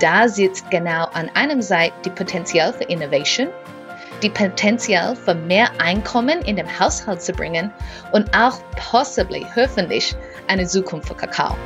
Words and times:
da 0.00 0.28
sitzt 0.28 0.70
genau 0.70 1.06
an 1.12 1.30
einem 1.34 1.62
Seite 1.62 1.94
die 2.04 2.10
Potenzial 2.10 2.72
für 2.72 2.84
Innovation, 2.84 3.48
die 4.22 4.30
Potenzial 4.30 5.16
für 5.16 5.34
mehr 5.34 5.68
Einkommen 5.78 6.40
in 6.42 6.56
den 6.56 6.78
Haushalt 6.78 7.22
zu 7.22 7.32
bringen 7.32 7.72
und 8.12 8.36
auch 8.36 8.58
possibly, 8.90 9.46
hoffentlich, 9.54 10.14
eine 10.48 10.66
Zukunft 10.66 11.08
für 11.08 11.14
Kakao. 11.14 11.56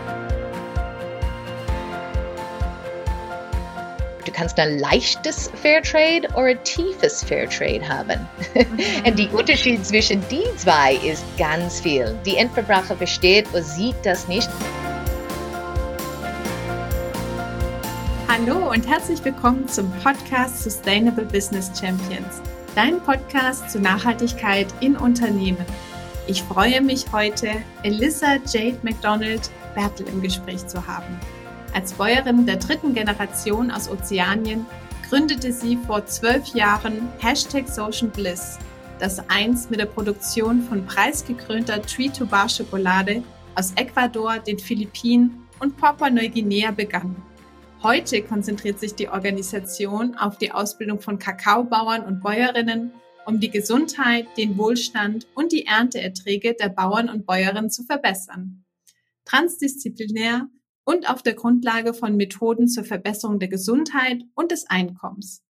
Du 4.25 4.31
kannst 4.33 4.59
ein 4.59 4.79
leichtes 4.79 5.51
Fairtrade 5.61 6.29
oder 6.35 6.47
ein 6.47 6.65
tiefes 6.65 7.23
Fairtrade 7.23 7.87
haben. 7.87 8.29
Mhm. 8.55 9.05
und 9.07 9.19
der 9.19 9.35
Unterschied 9.35 9.85
zwischen 9.85 10.27
die 10.29 10.45
zwei 10.57 10.95
ist 10.95 11.25
ganz 11.37 11.81
viel. 11.81 12.17
Die 12.25 12.37
Endverbraucher 12.37 12.97
versteht 12.97 13.49
oder 13.51 13.63
sieht 13.63 13.97
das 14.05 14.29
nicht. 14.29 14.49
Hallo 18.45 18.73
und 18.73 18.89
herzlich 18.89 19.25
willkommen 19.25 19.69
zum 19.69 19.89
Podcast 20.03 20.65
Sustainable 20.65 21.25
Business 21.27 21.71
Champions, 21.79 22.43
dein 22.75 23.01
Podcast 23.01 23.71
zu 23.71 23.79
Nachhaltigkeit 23.79 24.67
in 24.81 24.97
Unternehmen. 24.97 25.65
Ich 26.27 26.43
freue 26.43 26.81
mich 26.81 27.05
heute, 27.13 27.53
Elissa 27.85 28.39
Jade 28.53 28.79
McDonald 28.83 29.49
Bertel 29.77 30.09
im 30.09 30.21
Gespräch 30.21 30.67
zu 30.67 30.85
haben. 30.85 31.21
Als 31.73 31.93
Bäuerin 31.93 32.45
der 32.45 32.57
dritten 32.57 32.95
Generation 32.95 33.71
aus 33.71 33.89
Ozeanien 33.89 34.67
gründete 35.09 35.53
sie 35.53 35.79
vor 35.87 36.05
zwölf 36.07 36.49
Jahren 36.49 37.11
Hashtag 37.21 37.69
Social 37.69 38.09
Bliss, 38.09 38.59
das 38.99 39.23
einst 39.29 39.71
mit 39.71 39.79
der 39.79 39.87
Produktion 39.87 40.63
von 40.63 40.85
preisgekrönter 40.85 41.81
Tree-to-Bar-Schokolade 41.81 43.23
aus 43.55 43.73
Ecuador, 43.77 44.41
den 44.41 44.59
Philippinen 44.59 45.47
und 45.61 45.77
Papua-Neuguinea 45.77 46.73
begann. 46.73 47.15
Heute 47.83 48.23
konzentriert 48.23 48.79
sich 48.79 48.95
die 48.95 49.09
Organisation 49.09 50.15
auf 50.15 50.39
die 50.39 50.53
Ausbildung 50.53 51.01
von 51.01 51.19
Kakaobauern 51.19 52.05
und 52.05 52.23
Bäuerinnen, 52.23 52.93
um 53.27 53.41
die 53.41 53.51
Gesundheit, 53.51 54.29
den 54.37 54.57
Wohlstand 54.57 55.27
und 55.35 55.51
die 55.51 55.67
Ernteerträge 55.67 56.55
der 56.55 56.69
Bauern 56.69 57.09
und 57.09 57.27
Bäuerinnen 57.27 57.71
zu 57.71 57.83
verbessern. 57.83 58.65
Transdisziplinär 59.25 60.49
und 60.85 61.11
auf 61.11 61.25
der 61.25 61.35
Grundlage 61.35 61.93
von 61.93 62.17
Methoden 62.17 62.69
zur 62.69 62.85
Verbesserung 62.85 63.41
der 63.41 63.49
Gesundheit 63.49 64.23
und 64.37 64.53
des 64.53 64.71
Einkommens. 64.71 65.43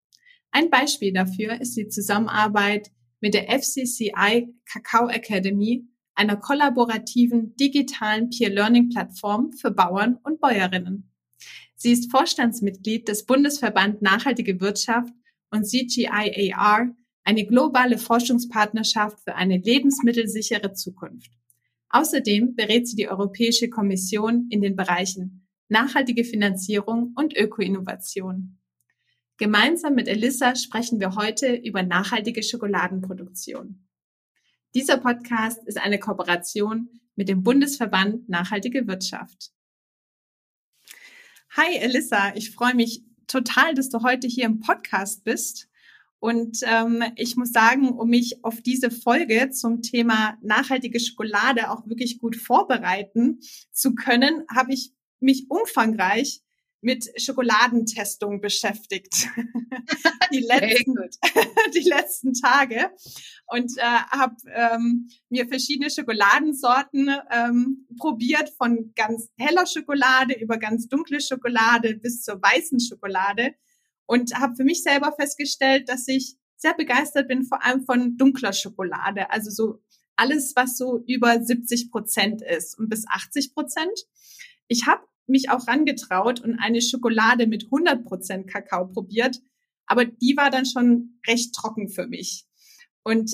Ein 0.53 0.71
Beispiel 0.71 1.13
dafür 1.13 1.61
ist 1.61 1.77
die 1.77 1.89
Zusammenarbeit 1.89 2.91
mit 3.21 3.35
der 3.35 3.51
FCCI 3.51 4.55
Kakao 4.65 5.09
Academy, 5.09 5.87
einer 6.15 6.37
kollaborativen 6.37 7.57
digitalen 7.57 8.31
Peer-Learning-Plattform 8.31 9.53
für 9.53 9.71
Bauern 9.71 10.19
und 10.23 10.41
Bäuerinnen. 10.41 11.12
Sie 11.83 11.91
ist 11.91 12.13
Vorstandsmitglied 12.13 13.09
des 13.09 13.27
Bundesverband 13.27 14.03
Nachhaltige 14.03 14.61
Wirtschaft 14.61 15.13
und 15.51 15.65
CGIAR, 15.65 16.95
eine 17.25 17.45
globale 17.45 17.99
Forschungspartnerschaft 17.99 19.19
für 19.25 19.35
eine 19.35 19.59
lebensmittelsichere 19.59 20.75
Zukunft. 20.75 21.33
Außerdem 21.89 22.55
berät 22.55 22.87
sie 22.87 22.95
die 22.95 23.09
Europäische 23.09 23.69
Kommission 23.69 24.47
in 24.51 24.61
den 24.61 24.77
Bereichen 24.77 25.49
nachhaltige 25.69 26.23
Finanzierung 26.23 27.15
und 27.17 27.37
Ökoinnovation. 27.37 28.61
Gemeinsam 29.37 29.97
mit 29.97 30.07
Elissa 30.07 30.55
sprechen 30.55 31.01
wir 31.01 31.17
heute 31.17 31.53
über 31.53 31.83
nachhaltige 31.83 32.45
Schokoladenproduktion. 32.45 33.89
Dieser 34.77 34.99
Podcast 34.99 35.67
ist 35.67 35.79
eine 35.79 35.99
Kooperation 35.99 36.91
mit 37.17 37.29
dem 37.29 37.43
Bundesverband 37.43 38.29
Nachhaltige 38.29 38.87
Wirtschaft. 38.87 39.52
Hi 41.55 41.77
Elissa, 41.77 42.35
ich 42.35 42.53
freue 42.53 42.75
mich 42.75 43.05
total, 43.27 43.75
dass 43.75 43.91
du 43.91 44.03
heute 44.03 44.27
hier 44.27 44.47
im 44.47 44.61
Podcast 44.61 45.23
bist. 45.23 45.69
Und 46.19 46.61
ähm, 46.63 47.05
ich 47.17 47.37
muss 47.37 47.53
sagen, 47.53 47.91
um 47.91 48.09
mich 48.09 48.43
auf 48.43 48.63
diese 48.63 48.91
Folge 48.91 49.51
zum 49.51 49.83
Thema 49.83 50.39
nachhaltige 50.41 50.99
Schokolade 50.99 51.71
auch 51.71 51.87
wirklich 51.87 52.19
gut 52.19 52.37
vorbereiten 52.37 53.41
zu 53.71 53.95
können, 53.95 54.47
habe 54.51 54.73
ich 54.73 54.95
mich 55.21 55.51
umfangreich 55.51 56.41
mit 56.83 57.09
Schokoladentestung 57.17 58.41
beschäftigt. 58.41 59.29
die, 60.33 60.41
letzten, 60.41 60.95
die 61.75 61.89
letzten 61.89 62.35
Tage. 62.35 62.91
Und 63.47 63.73
äh, 63.79 63.83
habe 63.83 64.35
ähm, 64.53 65.09
mir 65.31 65.47
verschiedene 65.47 65.91
Schokoladensorten 65.91 67.11
ähm, 67.31 67.87
probiert, 67.99 68.51
von 68.59 68.93
ganz 68.97 69.31
heller 69.39 69.67
Schokolade 69.67 70.35
über 70.35 70.59
ganz 70.59 70.89
dunkle 70.89 71.21
Schokolade 71.21 71.95
bis 71.95 72.23
zur 72.23 72.43
weißen 72.43 72.81
Schokolade. 72.81 73.55
Und 74.07 74.35
habe 74.35 74.57
für 74.57 74.65
mich 74.65 74.83
selber 74.83 75.15
festgestellt, 75.19 75.89
dass 75.89 76.09
ich 76.09 76.37
sehr 76.57 76.75
begeistert 76.75 77.29
bin, 77.29 77.45
vor 77.45 77.65
allem 77.65 77.85
von 77.85 78.17
dunkler 78.17 78.53
Schokolade. 78.53 79.31
Also 79.31 79.51
so 79.51 79.83
alles, 80.17 80.55
was 80.57 80.77
so 80.77 81.03
über 81.07 81.41
70 81.41 81.91
Prozent 81.91 82.43
ist 82.43 82.77
und 82.77 82.89
bis 82.89 83.05
80 83.09 83.55
Prozent. 83.55 83.99
Ich 84.67 84.87
habe 84.87 85.03
mich 85.27 85.51
auch 85.51 85.67
rangetraut 85.67 86.41
und 86.41 86.59
eine 86.59 86.83
Schokolade 86.83 87.47
mit 87.47 87.67
100% 87.67 88.47
Kakao 88.47 88.89
probiert, 88.89 89.41
aber 89.87 90.05
die 90.05 90.37
war 90.37 90.51
dann 90.51 90.67
schon 90.67 91.21
recht 91.27 91.55
trocken 91.55 91.89
für 91.89 92.07
mich. 92.07 92.47
Und 93.03 93.33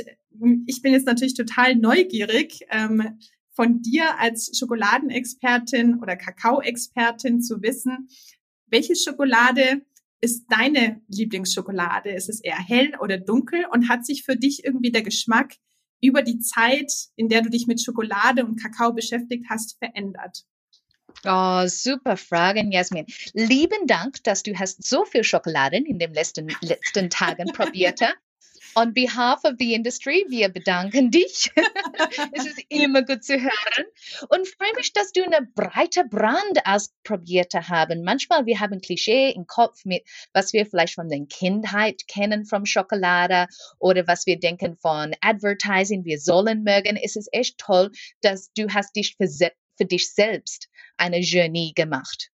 ich 0.66 0.82
bin 0.82 0.92
jetzt 0.92 1.06
natürlich 1.06 1.34
total 1.34 1.76
neugierig, 1.76 2.60
ähm, 2.70 3.18
von 3.52 3.82
dir 3.82 4.20
als 4.20 4.56
Schokoladenexpertin 4.56 5.98
oder 6.00 6.16
Kakaoexpertin 6.16 7.42
zu 7.42 7.60
wissen, 7.60 8.08
welche 8.66 8.94
Schokolade 8.94 9.82
ist 10.20 10.46
deine 10.48 11.02
Lieblingsschokolade? 11.08 12.10
Ist 12.10 12.28
es 12.28 12.40
eher 12.40 12.58
hell 12.58 12.92
oder 13.00 13.18
dunkel? 13.18 13.64
Und 13.72 13.88
hat 13.88 14.06
sich 14.06 14.24
für 14.24 14.36
dich 14.36 14.64
irgendwie 14.64 14.92
der 14.92 15.02
Geschmack 15.02 15.54
über 16.00 16.22
die 16.22 16.38
Zeit, 16.38 16.92
in 17.16 17.28
der 17.28 17.42
du 17.42 17.50
dich 17.50 17.66
mit 17.66 17.82
Schokolade 17.82 18.46
und 18.46 18.60
Kakao 18.60 18.92
beschäftigt 18.92 19.46
hast, 19.48 19.76
verändert? 19.78 20.44
Oh, 21.24 21.66
super 21.66 22.16
Fragen, 22.16 22.70
Jasmin. 22.70 23.06
Lieben 23.32 23.86
Dank, 23.86 24.22
dass 24.24 24.42
du 24.42 24.56
hast 24.56 24.86
so 24.86 25.04
viel 25.04 25.24
Schokoladen 25.24 25.84
in 25.84 25.98
den 25.98 26.14
letzten, 26.14 26.48
letzten 26.60 27.10
Tagen 27.10 27.46
probiert. 27.52 28.00
On 28.76 28.92
behalf 28.92 29.44
of 29.44 29.54
the 29.58 29.74
industry, 29.74 30.24
wir 30.28 30.50
bedanken 30.50 31.10
dich. 31.10 31.50
es 32.32 32.46
ist 32.46 32.62
immer 32.68 33.02
gut 33.02 33.24
zu 33.24 33.34
hören. 33.34 33.86
Und 34.28 34.46
freue 34.46 34.72
mich, 34.76 34.92
dass 34.92 35.10
du 35.10 35.24
eine 35.24 35.48
breite 35.56 36.04
Brand 36.04 36.64
ausprobiert 36.64 37.54
haben. 37.54 38.04
Manchmal 38.04 38.46
wir 38.46 38.60
haben 38.60 38.80
Klischee 38.80 39.30
im 39.30 39.46
Kopf 39.48 39.84
mit, 39.84 40.04
was 40.32 40.52
wir 40.52 40.66
vielleicht 40.66 40.94
von 40.94 41.08
der 41.08 41.26
Kindheit 41.26 42.06
kennen 42.06 42.44
vom 42.44 42.66
Schokolade 42.66 43.48
oder 43.80 44.06
was 44.06 44.26
wir 44.26 44.38
denken 44.38 44.76
von 44.76 45.16
Advertising, 45.22 46.04
wir 46.04 46.20
sollen 46.20 46.62
mögen. 46.62 46.96
Es 46.96 47.16
ist 47.16 47.30
echt 47.32 47.58
toll, 47.58 47.90
dass 48.20 48.52
du 48.52 48.68
hast 48.72 48.94
dich 48.94 49.16
für, 49.78 49.84
dich 49.84 50.12
selbst 50.12 50.68
eine 50.96 51.20
Journey 51.20 51.72
gemacht. 51.74 52.30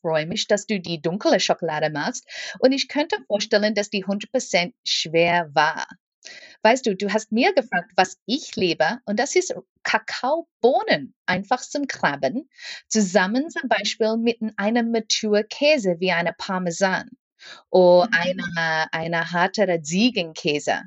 Freue 0.00 0.26
mich, 0.26 0.46
dass 0.46 0.66
du 0.66 0.80
die 0.80 1.00
dunkle 1.00 1.40
Schokolade 1.40 1.90
machst 1.90 2.28
und 2.58 2.72
ich 2.72 2.88
könnte 2.88 3.16
vorstellen, 3.26 3.74
dass 3.74 3.90
die 3.90 4.04
100% 4.04 4.72
schwer 4.84 5.50
war. 5.54 5.86
Weißt 6.62 6.86
du, 6.86 6.96
du 6.96 7.12
hast 7.12 7.32
mir 7.32 7.52
gefragt, 7.52 7.92
was 7.96 8.18
ich 8.24 8.56
liebe 8.56 8.98
und 9.04 9.18
das 9.18 9.36
ist 9.36 9.54
Kakaobohnen, 9.82 11.14
einfach 11.26 11.60
zum 11.60 11.86
Krabben, 11.86 12.48
zusammen 12.88 13.50
zum 13.50 13.68
Beispiel 13.68 14.16
mit 14.16 14.38
einem 14.56 14.90
mature 14.90 15.44
Käse 15.44 15.96
wie 16.00 16.12
eine 16.12 16.32
Parmesan 16.32 17.10
oder 17.70 18.06
mhm. 18.06 18.40
eine, 18.56 18.92
eine 18.92 19.30
harte 19.30 19.82
Ziegenkäse. 19.82 20.82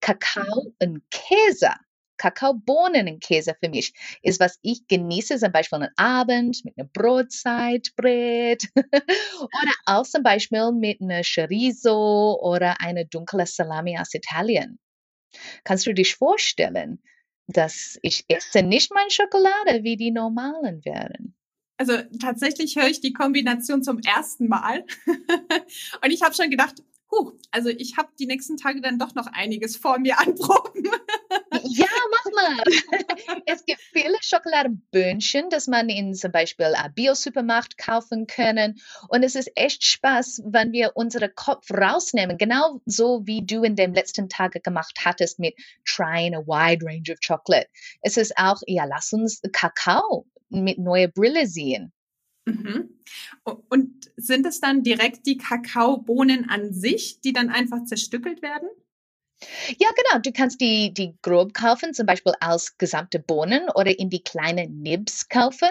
Kakao 0.00 0.72
und 0.80 1.02
Käse 1.10 1.72
Kakaobohnenkäse 2.18 3.56
für 3.62 3.70
mich 3.70 3.92
ist, 4.22 4.40
was 4.40 4.58
ich 4.62 4.86
genieße, 4.86 5.38
zum 5.38 5.52
Beispiel 5.52 5.82
am 5.82 5.88
Abend 5.96 6.64
mit 6.64 6.76
einer 6.76 6.88
Brotzeit, 6.88 7.92
Brot 7.96 8.64
oder 8.76 9.72
auch 9.86 10.04
zum 10.04 10.22
Beispiel 10.22 10.72
mit 10.72 11.00
einer 11.00 11.22
Chorizo 11.22 12.38
oder 12.42 12.80
einer 12.80 13.04
dunklen 13.04 13.46
Salami 13.46 13.98
aus 13.98 14.12
Italien. 14.12 14.78
Kannst 15.64 15.86
du 15.86 15.94
dich 15.94 16.16
vorstellen, 16.16 17.02
dass 17.46 17.98
ich 18.02 18.24
esse 18.28 18.62
nicht 18.62 18.92
meine 18.92 19.10
Schokolade, 19.10 19.82
wie 19.82 19.96
die 19.96 20.10
normalen 20.10 20.84
wären? 20.84 21.34
Also 21.78 21.96
tatsächlich 22.20 22.76
höre 22.76 22.88
ich 22.88 23.00
die 23.00 23.12
Kombination 23.12 23.82
zum 23.82 24.00
ersten 24.00 24.48
Mal. 24.48 24.84
Und 25.06 26.10
ich 26.10 26.22
habe 26.22 26.34
schon 26.34 26.50
gedacht, 26.50 26.82
Huh, 27.10 27.32
also 27.50 27.70
ich 27.70 27.96
habe 27.96 28.10
die 28.18 28.26
nächsten 28.26 28.58
Tage 28.58 28.80
dann 28.80 28.98
doch 28.98 29.14
noch 29.14 29.26
einiges 29.28 29.76
vor 29.76 29.98
mir 29.98 30.18
an 30.18 30.34
Proben. 30.34 30.84
ja, 31.64 31.86
mal. 32.38 32.62
Es 33.46 33.64
gibt 33.64 33.80
viele 33.80 34.16
Schokoladenböhnchen, 34.20 35.50
das 35.50 35.66
man 35.66 35.88
in 35.88 36.14
zum 36.14 36.32
Beispiel 36.32 36.66
einem 36.66 36.94
Bio-Supermarkt 36.94 37.78
kaufen 37.78 38.26
können. 38.26 38.80
Und 39.08 39.22
es 39.22 39.34
ist 39.34 39.50
echt 39.54 39.84
Spaß, 39.84 40.42
wenn 40.46 40.72
wir 40.72 40.96
unseren 40.96 41.34
Kopf 41.34 41.70
rausnehmen. 41.70 42.38
Genau 42.38 42.80
so 42.84 43.26
wie 43.26 43.44
du 43.44 43.62
in 43.62 43.76
den 43.76 43.94
letzten 43.94 44.28
Tagen 44.28 44.60
gemacht 44.62 44.98
hattest 45.04 45.38
mit 45.38 45.54
trying 45.84 46.34
a 46.34 46.40
wide 46.40 46.84
range 46.84 47.12
of 47.12 47.18
chocolate. 47.26 47.68
Es 48.02 48.16
ist 48.16 48.36
auch, 48.36 48.60
ja, 48.66 48.84
lass 48.84 49.12
uns 49.12 49.40
Kakao 49.52 50.26
mit 50.50 50.78
neuer 50.78 51.08
Brille 51.08 51.46
sehen. 51.46 51.92
Mhm. 52.46 52.88
Und 53.68 54.10
sind 54.16 54.46
es 54.46 54.60
dann 54.60 54.82
direkt 54.82 55.26
die 55.26 55.36
Kakaobohnen 55.36 56.48
an 56.48 56.72
sich, 56.72 57.20
die 57.20 57.32
dann 57.32 57.50
einfach 57.50 57.84
zerstückelt 57.84 58.42
werden? 58.42 58.68
Ja, 59.78 59.88
genau. 59.96 60.20
Du 60.20 60.32
kannst 60.32 60.60
die, 60.60 60.92
die 60.92 61.14
grob 61.22 61.54
kaufen, 61.54 61.94
zum 61.94 62.06
Beispiel 62.06 62.32
als 62.40 62.76
gesamte 62.78 63.18
Bohnen 63.18 63.68
oder 63.74 63.98
in 63.98 64.10
die 64.10 64.22
kleinen 64.22 64.82
Nibs 64.82 65.28
kaufen. 65.28 65.68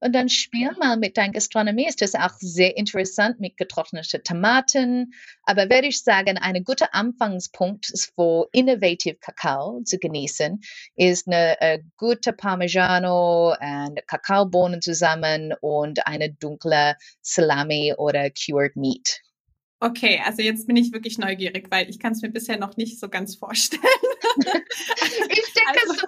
Und 0.00 0.14
dann 0.14 0.28
spiel 0.28 0.70
mal 0.78 0.96
mit 0.96 1.16
deiner 1.16 1.32
Gastronomie. 1.32 1.88
Ist 1.88 2.00
das 2.02 2.14
auch 2.14 2.34
sehr 2.38 2.76
interessant 2.76 3.40
mit 3.40 3.56
getrockneten 3.56 4.22
Tomaten. 4.22 5.12
Aber 5.42 5.62
würde 5.64 5.88
ich 5.88 6.02
sagen, 6.02 6.38
ein 6.38 6.62
guter 6.62 6.94
Anfangspunkt 6.94 7.92
für 8.14 8.48
Innovative 8.52 9.16
Kakao 9.16 9.80
zu 9.84 9.98
genießen, 9.98 10.60
ist 10.96 11.26
eine, 11.26 11.60
eine 11.60 11.82
gute 11.96 12.32
Parmigiano 12.32 13.56
und 13.58 14.06
Kakaobohnen 14.06 14.80
zusammen 14.82 15.52
und 15.60 16.06
eine 16.06 16.30
dunkle 16.32 16.94
Salami 17.22 17.94
oder 17.96 18.30
Cured 18.30 18.76
Meat. 18.76 19.20
Okay, 19.80 20.20
also 20.24 20.42
jetzt 20.42 20.66
bin 20.66 20.76
ich 20.76 20.92
wirklich 20.92 21.18
neugierig, 21.18 21.68
weil 21.70 21.88
ich 21.88 21.98
kann 21.98 22.12
es 22.12 22.22
mir 22.22 22.30
bisher 22.30 22.58
noch 22.58 22.76
nicht 22.76 22.98
so 22.98 23.08
ganz 23.08 23.36
vorstellen. 23.36 23.82
ich 24.36 25.52
denke, 25.54 25.80
also, 25.88 26.06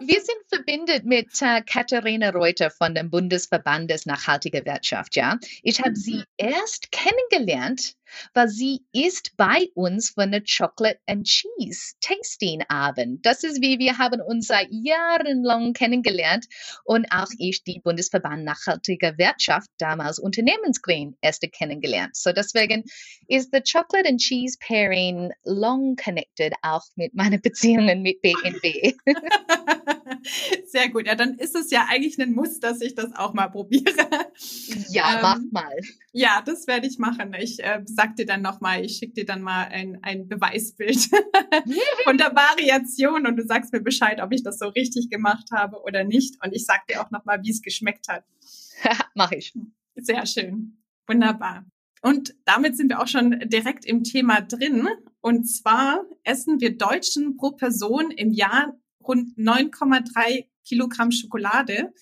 wir 0.00 0.20
sind 0.20 0.38
verbindet 0.48 1.04
mit 1.04 1.28
äh, 1.42 1.60
Katharina 1.62 2.30
Reuter 2.30 2.70
von 2.70 2.94
dem 2.94 3.10
Bundesverband 3.10 3.90
des 3.90 4.06
Nachhaltiger 4.06 4.64
Wirtschaft, 4.64 5.16
ja. 5.16 5.38
Ich 5.62 5.80
habe 5.80 5.94
sie 5.94 6.16
mhm. 6.16 6.24
erst 6.38 6.90
kennengelernt, 6.90 7.94
weil 8.32 8.48
sie 8.48 8.80
ist 8.92 9.36
bei 9.36 9.68
uns 9.74 10.10
von 10.10 10.32
der 10.32 10.42
Chocolate 10.42 10.98
and 11.06 11.26
Cheese 11.26 11.94
Tasting 12.00 12.62
Abend. 12.68 13.24
Das 13.24 13.44
ist 13.44 13.60
wie 13.60 13.78
wir 13.78 13.98
haben 13.98 14.20
uns 14.20 14.46
seit 14.46 14.68
Jahren 14.70 15.42
lang 15.42 15.72
kennengelernt 15.72 16.46
und 16.84 17.06
auch 17.10 17.28
ich 17.38 17.64
die 17.64 17.80
Bundesverband 17.80 18.44
Nachhaltiger 18.44 19.16
Wirtschaft 19.18 19.68
damals 19.78 20.18
Unternehmensgreen 20.18 21.16
erste 21.20 21.48
kennengelernt. 21.48 22.16
So 22.16 22.32
deswegen 22.32 22.84
ist 23.28 23.50
the 23.52 23.60
Chocolate 23.60 24.08
and 24.08 24.20
Cheese 24.20 24.58
Pairing 24.60 25.32
long 25.44 25.96
connected 25.96 26.52
auch 26.62 26.84
mit 26.96 27.14
meinen 27.14 27.40
Beziehungen 27.40 28.02
mit 28.02 28.20
BNB. 28.22 28.94
Sehr 30.66 30.88
gut. 30.88 31.06
Ja, 31.06 31.14
dann 31.14 31.34
ist 31.34 31.54
es 31.54 31.70
ja 31.70 31.86
eigentlich 31.88 32.18
ein 32.20 32.32
Muss, 32.32 32.60
dass 32.60 32.80
ich 32.80 32.94
das 32.94 33.14
auch 33.14 33.34
mal 33.34 33.48
probiere. 33.48 34.06
Ja, 34.90 35.14
ähm, 35.14 35.18
mach 35.22 35.38
mal. 35.50 35.76
Ja, 36.12 36.42
das 36.44 36.66
werde 36.66 36.86
ich 36.86 36.98
machen. 36.98 37.34
Ich 37.38 37.62
äh, 37.62 37.82
sag 37.86 38.16
dir 38.16 38.26
dann 38.26 38.42
nochmal, 38.42 38.84
ich 38.84 38.96
schicke 38.96 39.14
dir 39.14 39.26
dann 39.26 39.42
mal 39.42 39.64
ein, 39.64 39.98
ein 40.02 40.28
Beweisbild 40.28 40.98
von 42.04 42.18
der 42.18 42.34
Variation 42.34 43.26
und 43.26 43.36
du 43.36 43.44
sagst 43.44 43.72
mir 43.72 43.80
Bescheid, 43.80 44.20
ob 44.22 44.32
ich 44.32 44.42
das 44.42 44.58
so 44.58 44.68
richtig 44.68 45.10
gemacht 45.10 45.50
habe 45.52 45.82
oder 45.82 46.04
nicht. 46.04 46.42
Und 46.44 46.52
ich 46.52 46.64
sag 46.64 46.86
dir 46.86 47.02
auch 47.02 47.10
nochmal, 47.10 47.42
wie 47.42 47.50
es 47.50 47.62
geschmeckt 47.62 48.08
hat. 48.08 48.24
mach 49.14 49.32
ich. 49.32 49.52
Sehr 49.96 50.26
schön. 50.26 50.78
Wunderbar. 51.06 51.64
Und 52.02 52.34
damit 52.44 52.76
sind 52.76 52.90
wir 52.90 53.00
auch 53.00 53.08
schon 53.08 53.40
direkt 53.46 53.86
im 53.86 54.04
Thema 54.04 54.42
drin. 54.42 54.88
Und 55.20 55.44
zwar 55.46 56.04
essen 56.22 56.60
wir 56.60 56.76
Deutschen 56.76 57.36
pro 57.38 57.52
Person 57.52 58.10
im 58.10 58.30
Jahr 58.30 58.76
rund 59.06 59.36
9,3 59.36 60.46
Kilogramm 60.64 61.10
Schokolade. 61.10 61.92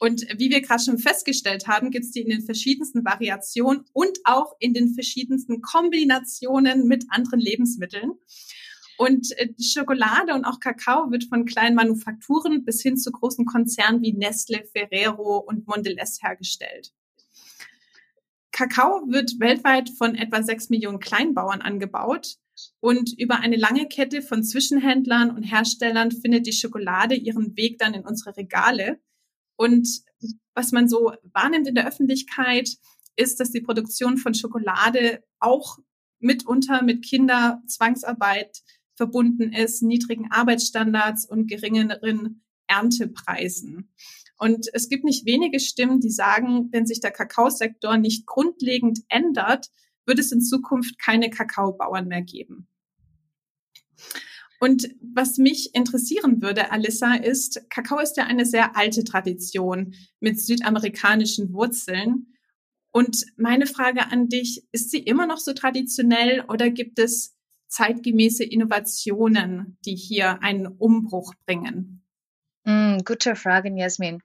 Und 0.00 0.22
wie 0.38 0.50
wir 0.50 0.60
gerade 0.60 0.82
schon 0.82 0.98
festgestellt 0.98 1.66
haben, 1.66 1.90
gibt 1.90 2.04
es 2.04 2.12
die 2.12 2.20
in 2.20 2.28
den 2.28 2.42
verschiedensten 2.42 3.04
Variationen 3.04 3.84
und 3.92 4.18
auch 4.24 4.54
in 4.60 4.72
den 4.72 4.94
verschiedensten 4.94 5.60
Kombinationen 5.60 6.86
mit 6.86 7.06
anderen 7.10 7.40
Lebensmitteln. 7.40 8.12
Und 8.96 9.30
äh, 9.38 9.54
Schokolade 9.60 10.34
und 10.34 10.44
auch 10.44 10.60
Kakao 10.60 11.10
wird 11.10 11.24
von 11.24 11.44
kleinen 11.46 11.76
Manufakturen 11.76 12.64
bis 12.64 12.82
hin 12.82 12.96
zu 12.96 13.12
großen 13.12 13.44
Konzernen 13.44 14.02
wie 14.02 14.12
Nestle, 14.12 14.64
Ferrero 14.72 15.38
und 15.38 15.66
Mondelez 15.66 16.20
hergestellt. 16.20 16.92
Kakao 18.50 19.06
wird 19.08 19.38
weltweit 19.38 19.88
von 19.90 20.16
etwa 20.16 20.42
sechs 20.42 20.68
Millionen 20.68 20.98
Kleinbauern 20.98 21.60
angebaut 21.60 22.38
und 22.80 23.12
über 23.18 23.40
eine 23.40 23.56
lange 23.56 23.86
Kette 23.86 24.22
von 24.22 24.42
Zwischenhändlern 24.42 25.30
und 25.30 25.42
Herstellern 25.42 26.10
findet 26.10 26.46
die 26.46 26.52
Schokolade 26.52 27.14
ihren 27.14 27.56
Weg 27.56 27.78
dann 27.78 27.94
in 27.94 28.04
unsere 28.04 28.36
Regale. 28.36 29.00
Und 29.56 29.88
was 30.54 30.72
man 30.72 30.88
so 30.88 31.12
wahrnimmt 31.32 31.68
in 31.68 31.74
der 31.74 31.86
Öffentlichkeit, 31.86 32.70
ist, 33.16 33.40
dass 33.40 33.50
die 33.50 33.60
Produktion 33.60 34.16
von 34.16 34.34
Schokolade 34.34 35.22
auch 35.40 35.78
mitunter 36.20 36.82
mit 36.82 37.04
Kinderzwangsarbeit 37.04 38.62
verbunden 38.94 39.52
ist, 39.52 39.82
niedrigen 39.82 40.30
Arbeitsstandards 40.30 41.28
und 41.28 41.48
geringeren 41.48 42.42
Erntepreisen. 42.66 43.92
Und 44.38 44.68
es 44.72 44.88
gibt 44.88 45.04
nicht 45.04 45.26
wenige 45.26 45.58
Stimmen, 45.58 46.00
die 46.00 46.10
sagen, 46.10 46.68
wenn 46.70 46.86
sich 46.86 47.00
der 47.00 47.10
Kakaosektor 47.10 47.96
nicht 47.96 48.26
grundlegend 48.26 49.00
ändert, 49.08 49.68
wird 50.08 50.18
es 50.18 50.32
in 50.32 50.40
Zukunft 50.40 50.98
keine 50.98 51.30
Kakaobauern 51.30 52.08
mehr 52.08 52.22
geben. 52.22 52.66
Und 54.60 54.88
was 55.00 55.38
mich 55.38 55.70
interessieren 55.74 56.42
würde, 56.42 56.72
Alissa, 56.72 57.14
ist, 57.14 57.70
Kakao 57.70 58.00
ist 58.00 58.16
ja 58.16 58.24
eine 58.24 58.44
sehr 58.44 58.76
alte 58.76 59.04
Tradition 59.04 59.94
mit 60.18 60.40
südamerikanischen 60.40 61.52
Wurzeln. 61.52 62.34
Und 62.90 63.24
meine 63.36 63.66
Frage 63.66 64.10
an 64.10 64.28
dich, 64.28 64.64
ist 64.72 64.90
sie 64.90 64.98
immer 64.98 65.26
noch 65.26 65.38
so 65.38 65.52
traditionell 65.52 66.44
oder 66.48 66.70
gibt 66.70 66.98
es 66.98 67.36
zeitgemäße 67.68 68.42
Innovationen, 68.42 69.78
die 69.84 69.94
hier 69.94 70.42
einen 70.42 70.66
Umbruch 70.66 71.34
bringen? 71.46 72.02
Mm, 72.64 72.98
gute 73.04 73.36
Frage, 73.36 73.70
Jasmin. 73.76 74.20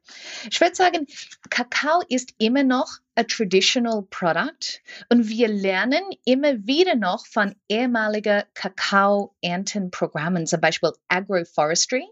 Ich 0.50 0.60
würde 0.60 0.76
sagen, 0.76 1.06
Kakao 1.50 2.02
ist 2.10 2.34
immer 2.40 2.64
noch 2.64 3.00
a 3.16 3.24
traditional 3.24 4.04
product 4.10 4.82
und 5.10 5.28
wir 5.30 5.48
lernen 5.48 6.02
immer 6.26 6.66
wieder 6.66 6.96
noch 6.96 7.26
von 7.26 7.56
ehemaligen 7.70 8.44
Kakao-Erntenprogrammen, 8.54 10.48
zum 10.48 10.62
Beispiel 10.62 10.92
Agroforestry 11.08 12.06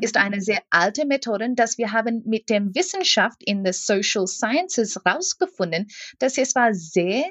ist 0.00 0.14
mhm. 0.14 0.20
eine 0.20 0.40
sehr 0.40 0.62
alte 0.70 1.06
Methode, 1.06 1.54
dass 1.54 1.78
wir 1.78 1.92
haben 1.92 2.22
mit 2.26 2.48
der 2.48 2.62
Wissenschaft 2.74 3.42
in 3.44 3.64
the 3.64 3.72
Social 3.72 4.26
Sciences 4.26 4.96
herausgefunden, 4.96 5.88
dass 6.18 6.38
es 6.38 6.54
war 6.54 6.74
sehr 6.74 7.24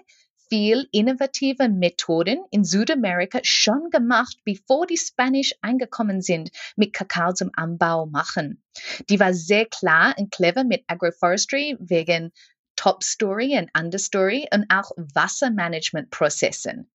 viel 0.50 0.88
innovative 0.92 1.70
Methoden 1.70 2.44
in 2.52 2.64
Südamerika 2.64 3.40
schon 3.44 3.90
gemacht, 3.90 4.38
bevor 4.44 4.86
die 4.86 4.98
Spanish 4.98 5.56
eingekommen 5.62 6.22
sind, 6.22 6.52
mit 6.76 6.94
Kakao 6.94 7.34
zum 7.34 7.50
Anbau 7.56 8.06
machen. 8.06 8.62
Die 9.10 9.20
war 9.20 9.34
sehr 9.34 9.66
klar 9.66 10.14
und 10.18 10.32
clever 10.32 10.64
mit 10.64 10.84
Agroforestry 10.88 11.78
wegen 11.80 12.32
Top 12.76 13.04
Story 13.04 13.58
und 13.58 13.70
Understory 13.78 14.48
und 14.54 14.66
auch 14.70 14.92
Wassermanagement-Prozessen. 14.98 16.90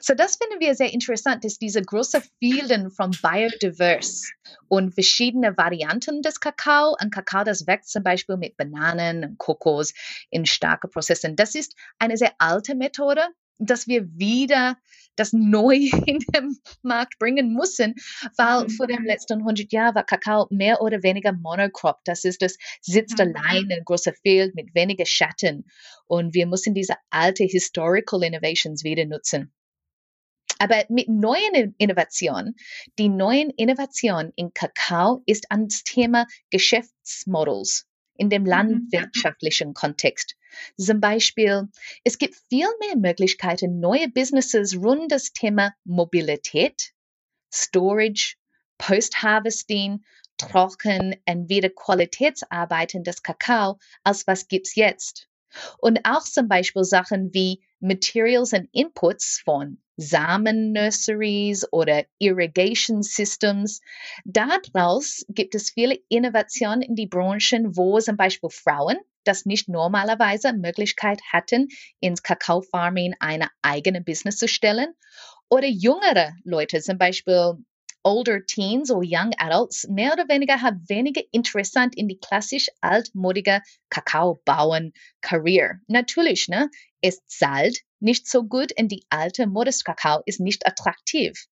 So 0.00 0.14
das 0.14 0.36
finden 0.36 0.60
wir 0.60 0.74
sehr 0.74 0.92
interessant, 0.92 1.44
dass 1.44 1.58
diese 1.58 1.82
große 1.82 2.22
Vielen 2.38 2.90
von 2.90 3.10
Biodiverse 3.10 4.32
und 4.68 4.94
verschiedene 4.94 5.56
Varianten 5.56 6.22
des 6.22 6.40
Kakao, 6.40 6.94
ein 6.98 7.10
Kakao, 7.10 7.44
das 7.44 7.66
wächst 7.66 7.90
zum 7.90 8.02
Beispiel 8.02 8.36
mit 8.36 8.56
Bananen 8.56 9.24
und 9.24 9.38
Kokos 9.38 9.94
in 10.30 10.46
starke 10.46 10.88
Prozessen. 10.88 11.36
Das 11.36 11.54
ist 11.54 11.74
eine 11.98 12.16
sehr 12.16 12.32
alte 12.38 12.74
Methode, 12.74 13.26
dass 13.58 13.86
wir 13.86 14.06
wieder 14.16 14.76
das 15.16 15.32
neu 15.32 15.74
in 16.06 16.18
den 16.18 16.58
Markt 16.82 17.18
bringen 17.18 17.52
müssen, 17.52 17.94
weil 18.36 18.64
mhm. 18.64 18.70
vor 18.70 18.86
den 18.86 19.04
letzten 19.04 19.38
100 19.38 19.72
Jahren 19.72 19.94
war 19.94 20.04
Kakao 20.04 20.46
mehr 20.50 20.80
oder 20.80 21.02
weniger 21.02 21.32
Monocrop. 21.32 21.98
Das 22.04 22.24
ist, 22.24 22.42
das 22.42 22.56
sitzt 22.80 23.18
mhm. 23.18 23.34
allein 23.34 23.70
in 23.70 23.84
großer 23.84 24.12
Feld 24.22 24.54
mit 24.54 24.74
weniger 24.74 25.06
Schatten. 25.06 25.64
Und 26.06 26.34
wir 26.34 26.46
müssen 26.46 26.74
diese 26.74 26.94
alte 27.10 27.44
Historical 27.44 28.22
Innovations 28.22 28.84
wieder 28.84 29.04
nutzen. 29.04 29.52
Aber 30.58 30.84
mit 30.88 31.08
neuen 31.08 31.74
Innovationen, 31.78 32.54
die 32.98 33.08
neuen 33.08 33.50
Innovationen 33.50 34.32
in 34.36 34.52
Kakao 34.54 35.22
ist 35.26 35.50
ans 35.50 35.82
Thema 35.82 36.26
Geschäftsmodels 36.50 37.86
in 38.16 38.30
dem 38.30 38.42
mhm. 38.42 38.48
landwirtschaftlichen 38.48 39.74
Kontext. 39.74 40.36
Zum 40.78 41.00
Beispiel, 41.00 41.68
es 42.04 42.18
gibt 42.18 42.34
viel 42.48 42.66
mehr 42.80 42.96
Möglichkeiten, 42.96 43.80
neue 43.80 44.08
Businesses 44.08 44.76
rund 44.76 45.10
das 45.10 45.32
Thema 45.32 45.74
Mobilität, 45.84 46.92
Storage, 47.52 48.36
Post-Harvesting, 48.78 50.04
Trocken- 50.38 51.16
und 51.28 51.48
wieder 51.48 51.70
Qualitätsarbeiten 51.70 53.04
des 53.04 53.22
Kakao, 53.22 53.78
als 54.02 54.26
was 54.26 54.48
gibt's 54.48 54.74
jetzt. 54.74 55.28
Und 55.78 56.00
auch 56.04 56.24
zum 56.24 56.48
Beispiel 56.48 56.84
Sachen 56.84 57.32
wie 57.32 57.62
Materials 57.78 58.52
and 58.52 58.68
Inputs 58.72 59.40
von 59.44 59.80
Samen-Nurseries 59.96 61.66
oder 61.72 62.04
Irrigation 62.18 63.02
Systems. 63.02 63.80
Daraus 64.24 65.24
gibt 65.28 65.54
es 65.54 65.70
viele 65.70 65.98
Innovationen 66.08 66.82
in 66.82 66.94
die 66.94 67.06
Branchen, 67.06 67.76
wo 67.76 67.98
zum 68.00 68.16
Beispiel 68.16 68.50
Frauen, 68.50 68.96
das 69.24 69.46
nicht 69.46 69.68
normalerweise 69.68 70.52
Möglichkeit 70.52 71.20
hatten, 71.32 71.68
ins 72.00 72.22
Kakao-Farming 72.22 73.14
eine 73.20 73.48
eigene 73.62 74.00
Business 74.02 74.36
zu 74.36 74.48
stellen, 74.48 74.94
oder 75.48 75.66
jüngere 75.66 76.32
Leute, 76.44 76.80
zum 76.80 76.98
Beispiel 76.98 77.54
older 78.02 78.44
teens 78.44 78.90
or 78.90 79.02
young 79.02 79.32
adults 79.38 79.88
mehr 79.88 80.12
oder 80.12 80.28
weniger 80.28 80.60
haben 80.60 80.84
weniger 80.88 81.22
interessant 81.32 81.96
in 81.96 82.06
die 82.06 82.18
klassisch 82.18 82.68
altmodige 82.82 83.60
Kakaobauern-Career. 83.88 85.80
Natürlich, 85.86 86.48
ne? 86.48 86.68
Es 87.00 87.24
zahlt 87.26 87.78
nicht 88.04 88.28
so 88.28 88.44
gut 88.44 88.72
und 88.78 88.88
die 88.88 89.04
alte 89.08 89.46
Modus 89.46 89.82
Kakao 89.82 90.22
ist 90.26 90.40
nicht 90.40 90.66
attraktiv. 90.66 91.46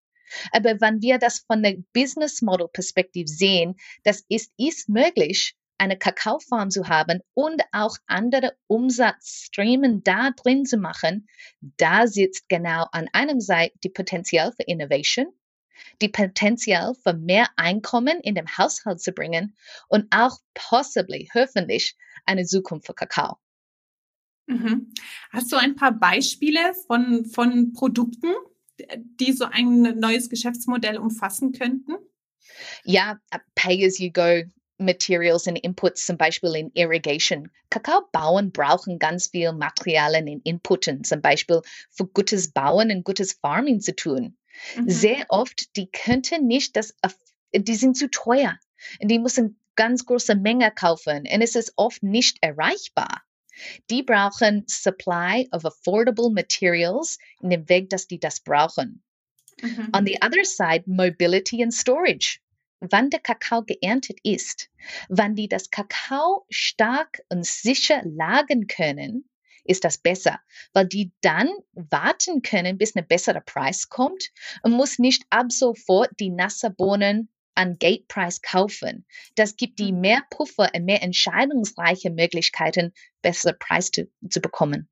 Aber 0.52 0.80
wenn 0.80 1.02
wir 1.02 1.18
das 1.18 1.40
von 1.40 1.62
der 1.62 1.76
Business 1.92 2.42
Model 2.42 2.68
Perspektive 2.68 3.28
sehen, 3.28 3.76
das 4.04 4.24
ist, 4.28 4.52
ist 4.56 4.88
möglich, 4.88 5.54
eine 5.78 5.98
Kakaofarm 5.98 6.70
zu 6.70 6.88
haben 6.88 7.20
und 7.34 7.60
auch 7.72 7.96
andere 8.06 8.56
Umsatzstreamen 8.68 10.04
da 10.04 10.30
drin 10.30 10.64
zu 10.64 10.76
machen, 10.76 11.26
da 11.60 12.06
sitzt 12.06 12.48
genau 12.48 12.86
an 12.92 13.08
einem 13.12 13.40
Seite 13.40 13.74
die 13.82 13.88
Potenzial 13.88 14.52
für 14.52 14.62
Innovation, 14.62 15.26
die 16.00 16.08
Potenzial 16.08 16.94
für 16.94 17.14
mehr 17.14 17.48
Einkommen 17.56 18.20
in 18.20 18.36
dem 18.36 18.46
Haushalt 18.46 19.00
zu 19.00 19.10
bringen 19.10 19.56
und 19.88 20.06
auch 20.14 20.38
possibly, 20.54 21.28
hoffentlich, 21.34 21.96
eine 22.26 22.44
Zukunft 22.44 22.86
für 22.86 22.94
Kakao. 22.94 23.41
Mhm. 24.46 24.92
Hast 25.30 25.52
du 25.52 25.56
ein 25.56 25.76
paar 25.76 25.92
Beispiele 25.92 26.74
von, 26.86 27.24
von 27.26 27.72
Produkten, 27.72 28.32
die 29.20 29.32
so 29.32 29.44
ein 29.44 29.98
neues 29.98 30.28
Geschäftsmodell 30.28 30.98
umfassen 30.98 31.52
könnten? 31.52 31.94
Ja, 32.84 33.18
Pay 33.54 33.86
as 33.86 33.98
you 33.98 34.10
go 34.10 34.42
Materials 34.78 35.46
und 35.46 35.56
Inputs, 35.56 36.06
zum 36.06 36.16
Beispiel 36.16 36.54
in 36.56 36.70
Irrigation. 36.74 37.50
Kakaobauern 37.70 38.50
brauchen 38.52 38.98
ganz 38.98 39.28
viel 39.28 39.52
Materialien 39.52 40.28
und 40.28 40.46
Inputs, 40.46 41.08
zum 41.08 41.20
Beispiel 41.20 41.60
für 41.90 42.06
gutes 42.06 42.50
Bauen 42.52 42.90
und 42.90 43.04
gutes 43.04 43.34
Farming 43.34 43.80
zu 43.80 43.94
tun. 43.94 44.36
Mhm. 44.76 44.90
Sehr 44.90 45.26
oft, 45.28 45.76
die 45.76 45.90
könnten 45.90 46.46
nicht 46.46 46.76
das, 46.76 46.94
die 47.54 47.74
sind 47.74 47.96
zu 47.96 48.10
teuer 48.10 48.58
und 49.00 49.08
die 49.08 49.18
müssen 49.18 49.58
ganz 49.76 50.04
große 50.04 50.34
Menge 50.34 50.70
kaufen 50.70 51.18
und 51.32 51.40
es 51.42 51.54
ist 51.54 51.72
oft 51.76 52.02
nicht 52.02 52.38
erreichbar. 52.42 53.22
Die 53.90 54.02
brauchen 54.02 54.64
Supply 54.68 55.48
of 55.52 55.64
affordable 55.64 56.30
materials 56.30 57.18
in 57.40 57.50
dem 57.50 57.68
Weg, 57.68 57.90
dass 57.90 58.06
die 58.06 58.20
das 58.20 58.40
brauchen. 58.40 59.02
Mhm. 59.60 59.90
On 59.94 60.06
the 60.06 60.18
other 60.22 60.44
side, 60.44 60.84
Mobility 60.86 61.62
and 61.62 61.72
Storage 61.72 62.40
wann 62.90 63.10
der 63.10 63.20
Kakao 63.20 63.62
geerntet 63.62 64.18
ist, 64.24 64.68
wann 65.08 65.36
die 65.36 65.48
das 65.48 65.70
Kakao 65.70 66.44
stark 66.50 67.22
und 67.28 67.46
sicher 67.46 68.02
lagern 68.04 68.66
können, 68.66 69.28
ist 69.64 69.84
das 69.84 69.98
besser, 69.98 70.40
weil 70.72 70.86
die 70.86 71.12
dann 71.20 71.48
warten 71.72 72.42
können, 72.42 72.78
bis 72.78 72.96
ein 72.96 73.06
besserer 73.06 73.40
Preis 73.40 73.88
kommt 73.88 74.30
und 74.62 74.72
muss 74.72 74.98
nicht 74.98 75.22
ab 75.30 75.52
sofort 75.52 76.10
die 76.18 76.30
nasse 76.30 76.70
Bohnen 76.70 77.28
an 77.54 77.78
Gatepreis 77.78 78.42
kaufen. 78.42 79.04
Das 79.34 79.56
gibt 79.56 79.78
die 79.78 79.92
mhm. 79.92 80.00
mehr 80.00 80.22
Puffer 80.30 80.70
und 80.74 80.84
mehr 80.84 81.02
entscheidungsreiche 81.02 82.10
Möglichkeiten, 82.10 82.92
bessere 83.22 83.54
Preis 83.54 83.90
zu, 83.90 84.10
zu 84.28 84.40
bekommen. 84.40 84.88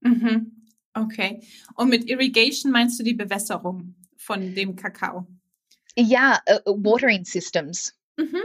Mhm. 0.00 0.68
Okay. 0.94 1.42
Und 1.74 1.88
mit 1.88 2.08
Irrigation 2.08 2.70
meinst 2.72 2.98
du 2.98 3.04
die 3.04 3.14
Bewässerung 3.14 3.94
von 4.16 4.54
dem 4.54 4.76
Kakao? 4.76 5.26
Ja, 5.96 6.40
äh, 6.46 6.60
Watering 6.66 7.24
Systems. 7.24 7.94
Mhm. 8.16 8.42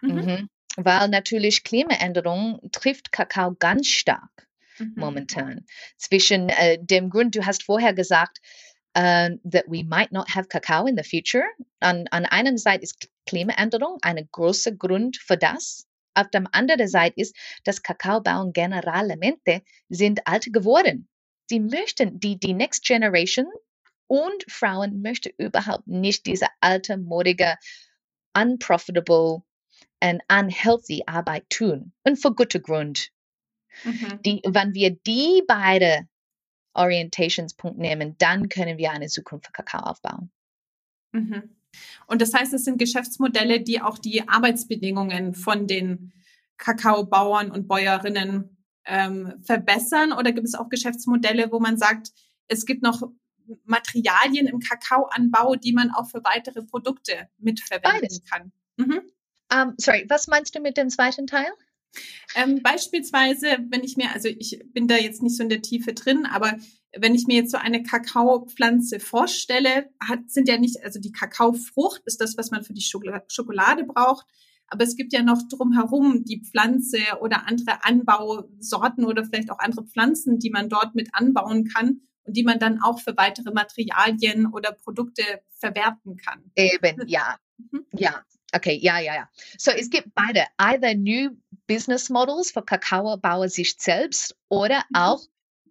Mhm. 0.00 0.14
Mhm. 0.14 0.48
Weil 0.76 1.08
natürlich 1.08 1.62
Klimaänderung 1.62 2.60
trifft 2.72 3.12
Kakao 3.12 3.54
ganz 3.54 3.88
stark 3.88 4.48
mhm. 4.78 4.94
momentan. 4.96 5.66
Zwischen 5.96 6.48
äh, 6.48 6.78
dem 6.80 7.10
Grund, 7.10 7.34
du 7.34 7.46
hast 7.46 7.64
vorher 7.64 7.94
gesagt, 7.94 8.38
uh, 8.94 9.30
that 9.44 9.68
we 9.68 9.82
might 9.82 10.12
not 10.12 10.28
have 10.30 10.48
Kakao 10.48 10.88
in 10.88 10.96
the 10.96 11.02
future. 11.02 11.44
An, 11.80 12.06
an 12.12 12.26
einem 12.26 12.56
Seite 12.58 12.82
ist 12.82 13.08
Klimaänderung 13.26 13.98
ein 14.02 14.28
großer 14.30 14.72
Grund 14.72 15.16
für 15.16 15.36
das. 15.36 15.86
Auf 16.14 16.30
der 16.30 16.44
anderen 16.52 16.88
Seite 16.88 17.20
ist, 17.20 17.36
dass 17.64 17.82
Kakaobauern 17.82 18.52
generalmente 18.52 19.62
sind 19.88 20.26
alt 20.26 20.52
geworden. 20.52 21.08
Sie 21.50 21.60
möchten, 21.60 22.20
die, 22.20 22.38
die 22.38 22.54
Next 22.54 22.84
Generation 22.84 23.46
und 24.06 24.44
Frauen 24.48 25.02
möchten 25.02 25.32
überhaupt 25.38 25.86
nicht 25.86 26.26
diese 26.26 26.46
alte, 26.60 26.96
modige, 26.96 27.56
unprofitable 28.34 29.42
and 30.00 30.22
unhealthy 30.30 31.02
Arbeit 31.06 31.48
tun. 31.50 31.92
Und 32.04 32.16
für 32.16 32.34
guten 32.34 32.62
Grund. 32.62 33.10
Mhm. 33.82 34.22
Die, 34.24 34.40
wenn 34.46 34.74
wir 34.74 34.90
die 34.90 35.42
beide 35.46 36.08
Orientationspunkte 36.74 37.80
nehmen, 37.80 38.16
dann 38.18 38.48
können 38.48 38.78
wir 38.78 38.90
eine 38.90 39.08
Zukunft 39.08 39.46
für 39.46 39.52
Kakao 39.52 39.80
aufbauen. 39.80 40.30
Mhm. 41.12 41.56
Und 42.06 42.22
das 42.22 42.34
heißt, 42.34 42.52
es 42.52 42.64
sind 42.64 42.78
Geschäftsmodelle, 42.78 43.60
die 43.60 43.80
auch 43.80 43.98
die 43.98 44.28
Arbeitsbedingungen 44.28 45.34
von 45.34 45.66
den 45.66 46.12
Kakaobauern 46.56 47.50
und 47.50 47.66
Bäuerinnen 47.66 48.54
ähm, 48.84 49.34
verbessern? 49.42 50.12
Oder 50.12 50.32
gibt 50.32 50.46
es 50.46 50.54
auch 50.54 50.68
Geschäftsmodelle, 50.68 51.50
wo 51.50 51.60
man 51.60 51.76
sagt, 51.76 52.12
es 52.48 52.66
gibt 52.66 52.82
noch 52.82 53.02
Materialien 53.64 54.46
im 54.46 54.60
Kakaoanbau, 54.60 55.56
die 55.56 55.72
man 55.72 55.90
auch 55.90 56.08
für 56.08 56.22
weitere 56.24 56.62
Produkte 56.62 57.28
mitverwenden 57.38 58.00
Beides. 58.00 58.22
kann. 58.24 58.52
Mhm. 58.76 59.02
Um, 59.52 59.74
sorry, 59.76 60.06
was 60.08 60.26
meinst 60.26 60.54
du 60.54 60.60
mit 60.60 60.76
dem 60.76 60.88
zweiten 60.88 61.26
Teil? 61.26 61.46
Ähm, 62.34 62.62
beispielsweise, 62.62 63.46
wenn 63.70 63.84
ich 63.84 63.96
mir, 63.96 64.12
also 64.12 64.28
ich 64.28 64.60
bin 64.72 64.88
da 64.88 64.96
jetzt 64.96 65.22
nicht 65.22 65.36
so 65.36 65.42
in 65.42 65.48
der 65.48 65.62
Tiefe 65.62 65.94
drin, 65.94 66.26
aber 66.26 66.56
wenn 66.96 67.14
ich 67.14 67.26
mir 67.26 67.36
jetzt 67.36 67.50
so 67.50 67.58
eine 67.58 67.82
Kakaopflanze 67.82 69.00
vorstelle, 69.00 69.90
hat, 70.00 70.30
sind 70.30 70.48
ja 70.48 70.58
nicht, 70.58 70.82
also 70.84 71.00
die 71.00 71.12
Kakaofrucht 71.12 72.02
ist 72.06 72.20
das, 72.20 72.36
was 72.36 72.50
man 72.50 72.64
für 72.64 72.72
die 72.72 72.82
Schokolade 72.82 73.84
braucht. 73.84 74.26
Aber 74.68 74.84
es 74.84 74.96
gibt 74.96 75.12
ja 75.12 75.22
noch 75.22 75.42
drumherum 75.48 76.24
die 76.24 76.42
Pflanze 76.42 76.98
oder 77.20 77.46
andere 77.46 77.84
Anbausorten 77.84 79.04
oder 79.04 79.24
vielleicht 79.24 79.50
auch 79.50 79.58
andere 79.58 79.86
Pflanzen, 79.86 80.38
die 80.38 80.50
man 80.50 80.68
dort 80.68 80.94
mit 80.94 81.10
anbauen 81.12 81.66
kann 81.66 82.00
und 82.24 82.36
die 82.36 82.44
man 82.44 82.58
dann 82.58 82.80
auch 82.82 83.00
für 83.00 83.16
weitere 83.16 83.52
Materialien 83.52 84.46
oder 84.46 84.72
Produkte 84.72 85.22
verwerten 85.52 86.16
kann. 86.16 86.50
Eben, 86.56 87.06
ja. 87.06 87.36
Mhm. 87.58 87.84
Ja, 87.92 88.22
okay, 88.54 88.78
ja, 88.80 88.98
ja, 88.98 89.14
ja. 89.14 89.28
So, 89.58 89.70
es 89.70 89.90
gibt 89.90 90.14
beide. 90.14 90.44
Either 90.58 90.94
new 90.94 91.30
business 91.66 92.08
models 92.08 92.50
für 92.50 92.62
Kakaobauer 92.62 93.48
sich 93.48 93.76
selbst 93.78 94.36
oder 94.48 94.78
mhm. 94.90 94.96
auch 94.96 95.22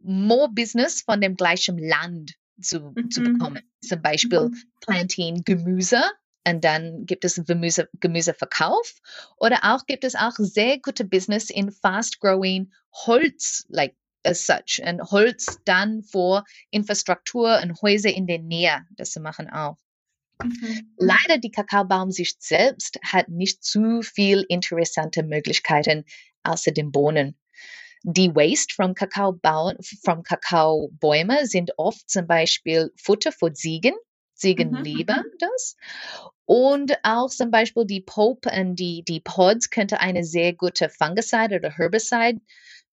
more 0.02 0.50
business 0.50 1.02
von 1.02 1.22
dem 1.22 1.36
gleichen 1.36 1.78
Land 1.78 2.34
zu, 2.62 2.94
mhm. 2.96 3.10
zu 3.10 3.22
bekommen. 3.22 3.62
Zum 3.82 4.02
Beispiel 4.02 4.50
mhm. 4.50 4.64
Planting 4.82 5.44
Gemüse 5.44 6.02
und 6.48 6.64
dann 6.64 7.06
gibt 7.06 7.24
es 7.26 7.42
Gemüse, 7.46 7.90
Gemüseverkauf 8.00 8.96
oder 9.38 9.60
auch 9.64 9.86
gibt 9.86 10.04
es 10.04 10.16
auch 10.16 10.34
sehr 10.38 10.80
gute 10.80 11.06
Business 11.06 11.50
in 11.50 11.72
fast 11.72 12.20
growing 12.20 12.72
Holz, 13.06 13.66
like 13.70 13.96
as 14.26 14.46
such. 14.46 14.82
Und 14.86 15.02
Holz 15.12 15.60
dann 15.66 16.04
vor 16.04 16.44
Infrastruktur 16.70 17.60
und 17.62 17.82
Häuser 17.82 18.10
in 18.10 18.28
der 18.28 18.40
Nähe, 18.40 18.86
das 18.92 19.12
zu 19.12 19.20
machen 19.20 19.50
auch. 19.50 19.78
Mhm. 20.42 20.94
Leider 20.98 21.38
die 21.38 21.52
Kakaobaum 21.52 22.12
sich 22.12 22.36
selbst 22.40 23.00
hat 23.04 23.30
nicht 23.30 23.64
zu 23.64 24.02
viel 24.02 24.46
interessante 24.48 25.24
Möglichkeiten 25.24 26.06
außer 26.44 26.72
den 26.72 26.92
Bohnen. 26.92 27.38
Die 28.04 28.36
Waste 28.36 28.76
vom 28.76 28.96
Kakaobau, 28.96 29.72
vom 30.04 30.24
Kakaobäume 30.24 31.46
sind 31.46 31.72
oft 31.78 32.10
zum 32.10 32.28
Beispiel 32.28 32.92
Futter 33.02 33.32
für 33.32 33.54
Ziegen. 33.54 33.94
Ziegen 34.34 34.72
mhm. 34.72 34.84
lieben 34.84 35.24
das. 35.40 35.78
Und 36.46 36.94
auch 37.04 37.30
zum 37.30 37.50
Beispiel 37.50 37.86
die 37.86 38.02
Pulp 38.02 38.46
und 38.46 38.76
die, 38.76 39.04
die 39.08 39.22
Pods 39.22 39.70
könnte 39.70 40.02
eine 40.02 40.26
sehr 40.26 40.54
gute 40.54 40.90
Fungicide 40.90 41.56
oder 41.56 41.78
Herbicide 41.78 42.42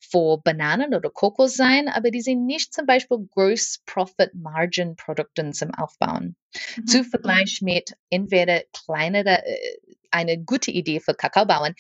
für 0.00 0.38
Bananen 0.42 0.94
oder 0.94 1.10
Kokos 1.10 1.54
sein, 1.54 1.88
aber 1.88 2.10
die 2.10 2.22
sind 2.22 2.46
nicht 2.46 2.74
zum 2.74 2.86
Beispiel 2.86 3.18
Gross 3.30 3.80
Profit 3.86 4.34
Margin 4.34 4.96
Produkte 4.96 5.50
zum 5.50 5.72
Aufbauen. 5.74 6.36
Mhm. 6.76 6.86
Zu 6.86 7.04
Vergleich 7.04 7.60
mit 7.62 7.94
entweder 8.08 8.62
kleinere, 8.72 9.44
äh, 9.44 9.78
eine 10.10 10.38
gute 10.42 10.70
Idee 10.70 11.00
für 11.00 11.14
Kakaobauern 11.14 11.74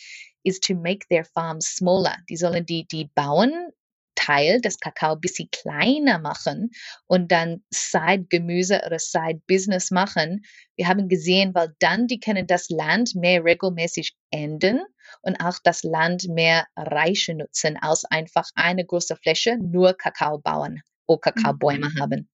ist 0.44 0.64
to 0.64 0.74
make 0.74 1.06
their 1.08 1.24
farms 1.24 1.74
smaller. 1.76 2.16
Die 2.28 2.36
sollen 2.36 2.64
die, 2.64 2.86
die 2.86 3.10
Bauern 3.14 3.72
Teil 4.14 4.60
des 4.60 4.78
Kakao 4.80 5.14
ein 5.14 5.20
bisschen 5.20 5.48
kleiner 5.50 6.18
machen 6.18 6.70
und 7.06 7.32
dann 7.32 7.62
Side-Gemüse 7.70 8.82
oder 8.86 8.98
Side-Business 8.98 9.90
machen. 9.90 10.44
Wir 10.76 10.88
haben 10.88 11.08
gesehen, 11.08 11.54
weil 11.54 11.74
dann 11.78 12.06
die 12.06 12.20
können 12.20 12.46
das 12.46 12.68
Land 12.68 13.14
mehr 13.14 13.44
regelmäßig 13.44 14.14
enden 14.30 14.80
und 15.22 15.36
auch 15.36 15.58
das 15.62 15.82
Land 15.82 16.28
mehr 16.28 16.66
reicher 16.76 17.34
nutzen, 17.34 17.76
als 17.80 18.04
einfach 18.04 18.48
eine 18.54 18.84
große 18.84 19.16
Fläche 19.16 19.58
nur 19.58 19.94
Kakaobauern 19.94 20.80
oder 21.06 21.20
Kakaobäume 21.20 21.90
mhm. 21.90 22.00
haben. 22.00 22.28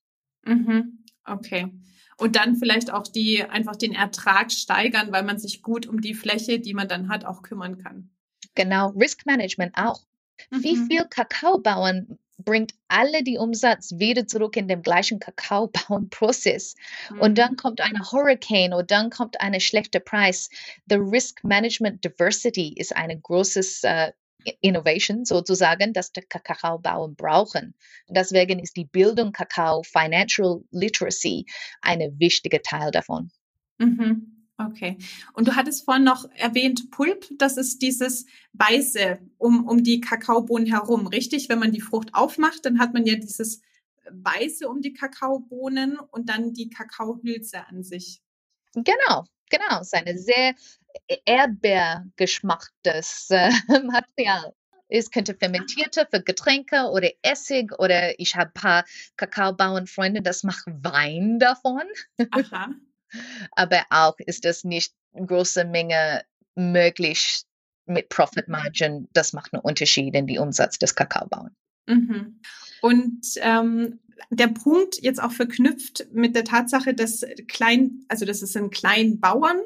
Mhm. 0.45 1.05
Okay. 1.25 1.73
Und 2.19 2.37
dann 2.37 2.57
vielleicht 2.57 2.91
auch 2.91 3.07
die 3.07 3.43
einfach 3.43 3.77
den 3.77 3.93
Ertrag 3.93 4.51
steigern, 4.51 5.13
weil 5.13 5.23
man 5.23 5.39
sich 5.39 5.63
gut 5.63 5.87
um 5.87 6.01
die 6.01 6.15
Fläche, 6.15 6.61
die 6.61 6.73
man 6.73 6.89
dann 6.89 7.09
hat, 7.09 7.25
auch 7.25 7.43
kümmern 7.43 7.79
kann. 7.79 8.11
Genau, 8.55 8.89
Risk 8.91 9.27
Management 9.27 9.77
auch. 9.77 10.01
Mhm. 10.51 10.63
Wie 10.63 10.77
viel 10.77 11.05
Kakaobauern 11.05 12.19
bringt 12.39 12.75
alle 12.89 13.23
die 13.23 13.39
Umsatz 13.39 13.93
wieder 13.99 14.27
zurück 14.27 14.57
in 14.57 14.69
den 14.69 14.83
gleichen 14.83 15.19
Kakaobauenprozess. 15.19 16.75
Mhm. 17.11 17.21
Und 17.21 17.39
dann 17.39 17.57
kommt 17.57 17.81
ein 17.81 17.99
Hurricane 18.11 18.75
oder 18.75 18.85
dann 18.85 19.11
kommt 19.11 19.41
ein 19.41 19.59
schlechter 19.61 20.01
Preis. 20.01 20.51
The 20.89 20.97
Risk 20.97 21.43
Management 21.45 22.05
Diversity 22.05 22.75
ist 22.77 22.95
ein 22.95 23.21
großes 23.23 23.85
äh, 23.85 24.13
Innovation 24.61 25.25
sozusagen, 25.25 25.93
das 25.93 26.13
die 26.13 26.21
Kakaobauern 26.21 27.17
brauchen. 27.17 27.75
Deswegen 28.09 28.59
ist 28.61 28.77
die 28.77 28.85
Bildung 28.85 29.33
Kakao, 29.33 29.83
Financial 29.83 30.63
Literacy, 30.71 31.47
ein 31.81 32.01
wichtiger 32.19 32.63
Teil 32.63 32.91
davon. 32.91 33.31
Mhm. 33.79 34.36
Okay. 34.59 34.97
Und 35.35 35.49
du 35.49 35.55
hattest 35.55 35.85
vorhin 35.85 36.05
noch 36.05 36.25
erwähnt 36.35 36.91
Pulp, 36.91 37.27
das 37.33 37.59
ist 37.59 37.83
dieses 37.83 38.25
Weiße 38.55 39.19
um, 39.37 39.67
um 39.67 39.85
die 39.85 40.01
Kakaobohnen 40.01 40.67
herum, 40.67 41.07
richtig? 41.07 41.51
Wenn 41.51 41.59
man 41.59 41.73
die 41.73 41.83
Frucht 41.83 42.15
aufmacht, 42.15 42.65
dann 42.65 42.79
hat 42.79 42.95
man 42.95 43.05
ja 43.05 43.17
dieses 43.17 43.61
Weiße 44.11 44.67
um 44.69 44.81
die 44.81 44.95
Kakaobohnen 44.95 45.99
und 45.99 46.31
dann 46.31 46.55
die 46.55 46.71
Kakaohülse 46.71 47.67
an 47.67 47.83
sich. 47.83 48.23
Genau, 48.75 49.27
genau. 49.51 49.81
Es 49.81 49.89
ist 49.89 49.95
eine 49.95 50.17
sehr 50.19 50.55
erdbeergeschmacktes 51.27 53.27
äh, 53.31 53.51
Material. 53.85 54.55
Es 54.89 55.11
könnte 55.11 55.35
fermentierte 55.35 56.07
für 56.11 56.23
Getränke 56.23 56.91
oder 56.93 57.11
Essig 57.23 57.73
oder 57.79 58.19
ich 58.21 58.37
habe 58.37 58.51
ein 58.51 58.55
paar 58.55 58.85
Kakaobauernfreunde, 59.17 60.23
das 60.23 60.45
machen 60.45 60.79
Wein 60.83 61.41
davon. 61.41 61.83
Aha. 62.31 62.71
Aber 63.53 63.85
auch 63.91 64.19
ist 64.19 64.45
das 64.45 64.65
nicht 64.65 64.93
eine 65.15 65.27
große 65.27 65.65
Menge 65.65 66.25
möglich 66.55 67.43
mit 67.87 68.09
Profit 68.09 68.49
Margin. 68.49 69.09
Das 69.13 69.33
macht 69.33 69.53
einen 69.53 69.63
Unterschied 69.63 70.15
in 70.15 70.27
die 70.27 70.39
Umsatz 70.39 70.79
des 70.79 70.95
Kakaobauern. 70.95 71.55
Mhm. 71.87 72.41
Und 72.83 73.27
ähm, 73.37 74.01
der 74.31 74.49
Punkt 74.49 75.01
jetzt 75.03 75.23
auch 75.23 75.33
verknüpft 75.33 76.07
mit 76.13 76.35
der 76.35 76.45
Tatsache, 76.45 76.95
dass 76.95 77.25
klein, 77.49 78.05
also 78.09 78.25
das 78.25 78.43
ist 78.43 78.57
ein 78.57 78.71
kleinen 78.71 79.21
Bauern. 79.21 79.59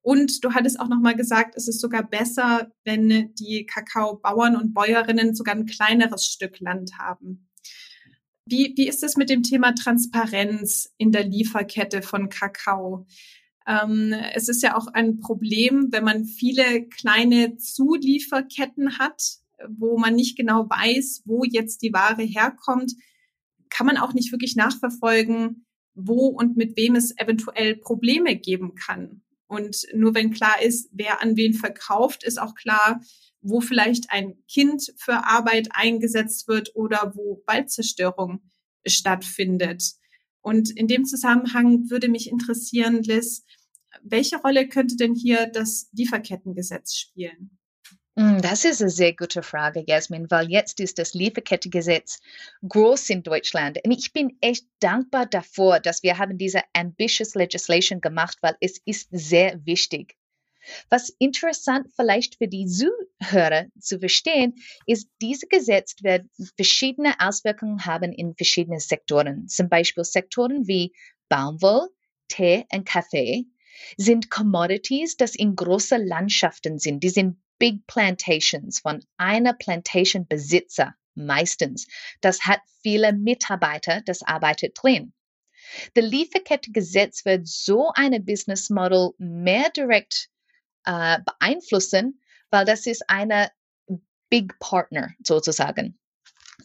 Und 0.00 0.44
du 0.44 0.54
hattest 0.54 0.78
auch 0.80 0.88
nochmal 0.88 1.16
gesagt, 1.16 1.54
es 1.56 1.68
ist 1.68 1.80
sogar 1.80 2.02
besser, 2.02 2.70
wenn 2.84 3.34
die 3.34 3.66
Kakaobauern 3.66 4.56
und 4.56 4.72
Bäuerinnen 4.72 5.34
sogar 5.34 5.54
ein 5.54 5.66
kleineres 5.66 6.26
Stück 6.26 6.60
Land 6.60 6.92
haben. 6.98 7.47
Wie, 8.50 8.72
wie 8.76 8.88
ist 8.88 9.02
es 9.02 9.16
mit 9.16 9.28
dem 9.30 9.42
Thema 9.42 9.74
Transparenz 9.74 10.92
in 10.96 11.12
der 11.12 11.24
Lieferkette 11.24 12.02
von 12.02 12.28
Kakao? 12.30 13.06
Ähm, 13.66 14.14
es 14.34 14.48
ist 14.48 14.62
ja 14.62 14.76
auch 14.76 14.86
ein 14.86 15.20
Problem, 15.20 15.88
wenn 15.90 16.04
man 16.04 16.24
viele 16.24 16.86
kleine 16.88 17.58
Zulieferketten 17.58 18.98
hat, 18.98 19.22
wo 19.68 19.98
man 19.98 20.14
nicht 20.14 20.36
genau 20.36 20.68
weiß, 20.68 21.22
wo 21.26 21.44
jetzt 21.44 21.82
die 21.82 21.92
Ware 21.92 22.22
herkommt, 22.22 22.94
kann 23.68 23.86
man 23.86 23.98
auch 23.98 24.14
nicht 24.14 24.32
wirklich 24.32 24.56
nachverfolgen, 24.56 25.66
wo 25.94 26.28
und 26.28 26.56
mit 26.56 26.76
wem 26.76 26.94
es 26.94 27.16
eventuell 27.18 27.76
Probleme 27.76 28.36
geben 28.36 28.74
kann. 28.74 29.22
Und 29.46 29.86
nur 29.94 30.14
wenn 30.14 30.30
klar 30.30 30.62
ist, 30.62 30.88
wer 30.92 31.20
an 31.20 31.36
wen 31.36 31.54
verkauft, 31.54 32.24
ist 32.24 32.40
auch 32.40 32.54
klar, 32.54 33.00
wo 33.40 33.60
vielleicht 33.60 34.10
ein 34.10 34.34
Kind 34.48 34.92
für 34.96 35.24
Arbeit 35.26 35.68
eingesetzt 35.72 36.48
wird 36.48 36.74
oder 36.74 37.12
wo 37.14 37.42
Waldzerstörung 37.46 38.40
stattfindet. 38.86 39.82
Und 40.40 40.70
in 40.70 40.88
dem 40.88 41.04
Zusammenhang 41.04 41.90
würde 41.90 42.08
mich 42.08 42.30
interessieren, 42.30 43.02
Liz, 43.02 43.44
welche 44.02 44.36
Rolle 44.38 44.68
könnte 44.68 44.96
denn 44.96 45.14
hier 45.14 45.46
das 45.46 45.88
Lieferkettengesetz 45.92 46.94
spielen? 46.94 47.58
Hm, 48.18 48.42
das 48.42 48.64
ist 48.64 48.80
eine 48.80 48.90
sehr 48.90 49.14
gute 49.14 49.44
Frage, 49.44 49.84
Jasmin, 49.86 50.28
weil 50.28 50.50
jetzt 50.50 50.80
ist 50.80 50.98
das 50.98 51.14
Lieferkettengesetz 51.14 52.18
groß 52.68 53.10
in 53.10 53.22
Deutschland. 53.22 53.78
Und 53.84 53.92
ich 53.92 54.12
bin 54.12 54.36
echt 54.40 54.66
dankbar 54.80 55.26
davor, 55.26 55.78
dass 55.78 56.02
wir 56.02 56.18
haben 56.18 56.36
diese 56.36 56.62
ambitious 56.72 57.36
legislation 57.36 58.00
gemacht, 58.00 58.38
weil 58.40 58.56
es 58.60 58.80
ist 58.84 59.08
sehr 59.12 59.64
wichtig. 59.64 60.16
Was 60.90 61.10
interessant 61.18 61.88
vielleicht 61.94 62.36
für 62.36 62.48
die 62.48 62.66
Zuhörer 62.66 63.66
zu 63.78 63.98
verstehen, 63.98 64.54
ist, 64.86 65.08
dieses 65.20 65.48
Gesetz 65.48 65.96
wird 66.02 66.26
verschiedene 66.56 67.14
Auswirkungen 67.20 67.84
haben 67.84 68.12
in 68.12 68.34
verschiedenen 68.34 68.80
Sektoren. 68.80 69.48
Zum 69.48 69.68
Beispiel 69.68 70.04
Sektoren 70.04 70.66
wie 70.66 70.92
Baumwoll, 71.28 71.88
Tee 72.28 72.66
und 72.72 72.86
Kaffee 72.86 73.46
sind 73.96 74.30
Commodities, 74.30 75.16
das 75.16 75.34
in 75.34 75.56
großen 75.56 76.06
Landschaften 76.06 76.78
sind. 76.78 77.02
Die 77.02 77.08
sind 77.10 77.38
Big 77.58 77.86
Plantations 77.86 78.80
von 78.80 79.04
einer 79.16 79.52
Plantation-Besitzer 79.52 80.94
meistens. 81.14 81.86
Das 82.20 82.42
hat 82.42 82.60
viele 82.82 83.12
Mitarbeiter, 83.12 84.02
das 84.04 84.22
arbeitet 84.22 84.78
drin. 84.80 85.12
Das 85.94 86.04
Lieferkettengesetz 86.04 87.24
wird 87.24 87.46
so 87.46 87.90
eine 87.94 88.20
Business 88.20 88.70
Model 88.70 89.10
mehr 89.18 89.70
direkt 89.70 90.30
äh, 90.84 91.18
beeinflussen, 91.24 92.20
weil 92.50 92.64
das 92.64 92.86
ist 92.86 93.08
eine 93.08 93.50
Big 94.30 94.58
Partner 94.58 95.10
sozusagen. 95.24 95.98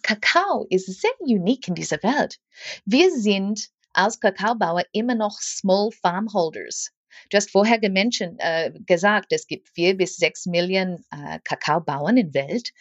Kakao 0.02 0.65
ist 0.69 1.02
sehr 1.02 1.12
unique 1.19 1.67
in 1.67 1.76
dieser 1.76 2.02
Welt. 2.04 2.39
Wir 2.86 3.12
sind 3.12 3.69
als 3.93 4.19
Kakaobauer 4.19 4.84
immer 4.91 5.15
noch 5.15 5.39
Small 5.39 5.91
Farmholders. 5.91 6.91
Du 7.30 7.38
hast 7.38 7.52
vorher 7.52 7.80
äh, 7.82 8.71
gesagt, 8.86 9.32
es 9.32 9.47
gibt 9.47 9.69
vier 9.69 9.95
bis 9.95 10.17
sechs 10.17 10.45
Millionen 10.45 11.06
äh, 11.12 11.39
Kakaobauern 11.43 12.17
in 12.17 12.32
der 12.32 12.47
Welt 12.47 12.71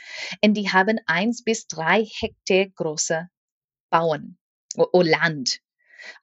und 0.43 0.55
die 0.55 0.71
haben 0.71 0.99
eins 1.07 1.45
bis 1.45 1.67
drei 1.67 2.05
Hektar 2.05 2.67
große 2.75 3.29
Bauern 3.91 4.39
oder 4.75 5.09
Land. 5.09 5.61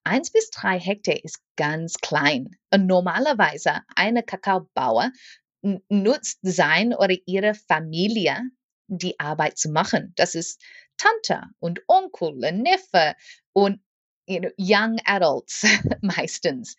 Eins 0.04 0.32
bis 0.32 0.50
drei 0.50 0.80
Hektar 0.80 1.24
ist 1.24 1.40
ganz 1.56 1.96
klein. 1.98 2.56
Und 2.74 2.88
normalerweise 2.88 3.82
eine 3.96 4.24
Kakaobauer 4.24 5.12
nutzt 5.90 6.40
sein 6.42 6.94
oder 6.94 7.16
ihre 7.26 7.54
Familie 7.54 8.42
die 8.88 9.20
Arbeit 9.20 9.58
zu 9.58 9.70
machen. 9.70 10.14
Das 10.16 10.36
ist 10.36 10.62
Tante 10.98 11.44
und 11.60 11.82
Onkel 11.88 12.34
Neffe 12.52 13.16
und 13.54 13.82
you 14.28 14.40
know, 14.40 14.52
young 14.58 15.00
adults 15.06 15.66
meistens. 16.02 16.76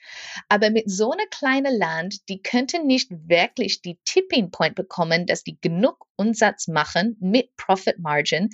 Aber 0.49 0.71
mit 0.71 0.91
so 0.91 1.11
einer 1.13 1.27
kleinen 1.27 1.77
Land, 1.77 2.29
die 2.29 2.43
könnten 2.43 2.87
nicht 2.87 3.11
wirklich 3.11 3.83
die 3.83 3.99
Tipping 4.05 4.51
Point 4.51 4.77
bekommen, 4.77 5.27
dass 5.27 5.43
die 5.43 5.59
genug 5.61 6.07
Umsatz 6.17 6.69
machen 6.69 7.17
mit 7.21 7.57
Profit 7.57 7.99
Margin 7.99 8.51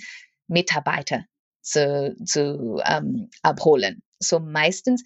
Mitarbeiter 0.47 1.25
zu, 1.61 2.15
zu 2.25 2.81
um, 2.89 3.29
abholen. 3.43 4.01
So 4.19 4.39
meistens 4.39 5.03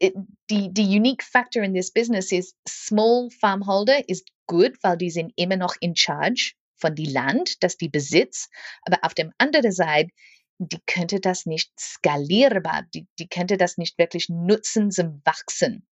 it, 0.00 0.14
die, 0.50 0.72
die 0.72 0.96
unique 0.96 1.22
factor 1.22 1.62
in 1.62 1.74
this 1.74 1.90
business 1.90 2.32
is 2.32 2.54
small 2.66 3.30
farmholder 3.30 4.02
is 4.08 4.24
good, 4.46 4.76
weil 4.82 4.96
die 4.96 5.10
sind 5.10 5.32
immer 5.36 5.56
noch 5.56 5.76
in 5.80 5.94
charge 5.94 6.54
von 6.76 6.94
die 6.94 7.06
Land, 7.06 7.62
das 7.62 7.76
die 7.76 7.88
besitzt. 7.88 8.50
Aber 8.82 8.98
auf 9.02 9.14
dem 9.14 9.32
anderen 9.38 9.72
Seite, 9.72 10.10
die 10.58 10.80
könnte 10.86 11.20
das 11.20 11.46
nicht 11.46 11.70
skalierbar, 11.78 12.84
die, 12.94 13.06
die 13.18 13.28
könnte 13.28 13.56
das 13.56 13.78
nicht 13.78 13.98
wirklich 13.98 14.28
nutzen 14.28 14.90
zum 14.90 15.22
Wachsen. 15.24 15.86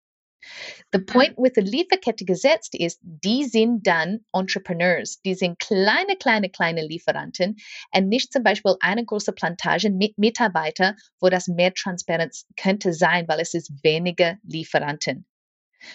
The 0.92 1.01
point 1.01 1.37
with 1.37 1.53
the 1.55 1.61
Lieferkette 1.61 2.24
gesetzt 2.24 2.74
ist, 2.74 3.01
die 3.03 3.44
sind 3.44 3.87
dann 3.87 4.24
Entrepreneurs, 4.33 5.20
die 5.22 5.35
sind 5.35 5.59
kleine, 5.59 6.16
kleine, 6.16 6.48
kleine 6.48 6.87
Lieferanten 6.87 7.57
und 7.94 8.09
nicht 8.09 8.33
zum 8.33 8.42
Beispiel 8.42 8.74
eine 8.81 9.05
große 9.05 9.33
Plantage 9.33 9.90
mit 9.90 10.16
Mitarbeitern, 10.16 10.96
wo 11.20 11.29
das 11.29 11.48
mehr 11.48 11.74
Transparenz 11.74 12.46
könnte 12.57 12.92
sein, 12.92 13.27
weil 13.29 13.40
es 13.40 13.55
ist 13.55 13.72
weniger 13.83 14.38
Lieferanten. 14.44 15.27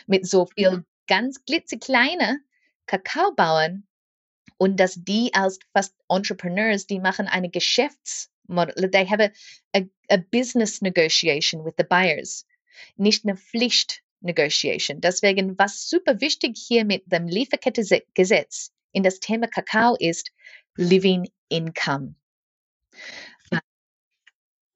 Mit 0.07 0.27
so 0.27 0.45
viel 0.45 0.85
ganz 1.07 1.43
glitzekleine 1.45 2.39
Kakaobauern 2.85 3.87
und 4.57 4.79
dass 4.79 4.95
die 4.95 5.33
als 5.33 5.59
fast 5.73 5.95
Entrepreneurs, 6.09 6.85
die 6.85 6.99
machen 6.99 7.27
eine 7.27 7.49
Geschäftsmodell, 7.49 8.91
they 8.91 9.07
have 9.07 9.23
a, 9.23 9.29
a, 9.75 9.81
a 10.09 10.17
business 10.17 10.81
negotiation 10.81 11.65
with 11.65 11.73
the 11.77 11.83
buyers, 11.83 12.45
nicht 12.95 13.25
eine 13.25 13.35
Pflicht 13.35 14.02
Negotiation. 14.23 15.01
Deswegen, 15.01 15.57
was 15.57 15.89
super 15.89 16.19
wichtig 16.21 16.57
hier 16.57 16.85
mit 16.85 17.03
dem 17.11 17.27
Lieferkettengesetz 17.27 18.71
in 18.91 19.03
das 19.03 19.19
Thema 19.19 19.47
Kakao 19.47 19.95
ist, 19.99 20.31
Living 20.75 21.29
Income. 21.49 22.15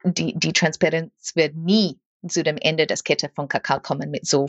Die, 0.04 0.34
die 0.38 0.54
Transparenz 0.54 1.36
wird 1.36 1.56
nie 1.56 2.00
zu 2.28 2.44
dem 2.44 2.58
Ende 2.58 2.88
der 2.88 2.98
Kette 2.98 3.30
von 3.30 3.48
Kakao 3.48 3.80
kommen 3.80 4.10
mit 4.10 4.26
so, 4.26 4.48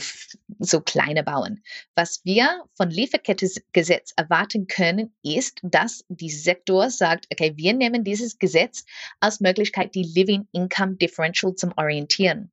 so 0.59 0.81
kleinen 0.81 1.23
Bauern. 1.23 1.61
Was 1.95 2.21
wir 2.23 2.65
von 2.73 2.89
Lieferkettengesetz 2.89 4.13
erwarten 4.15 4.67
können, 4.67 5.13
ist, 5.23 5.59
dass 5.63 6.03
die 6.09 6.31
Sektor 6.31 6.89
sagt, 6.89 7.27
okay, 7.31 7.53
wir 7.55 7.73
nehmen 7.73 8.03
dieses 8.03 8.39
Gesetz 8.39 8.85
als 9.19 9.39
Möglichkeit, 9.39 9.95
die 9.95 10.03
Living 10.03 10.47
Income 10.51 10.95
Differential 10.95 11.55
zum 11.55 11.73
Orientieren. 11.77 12.51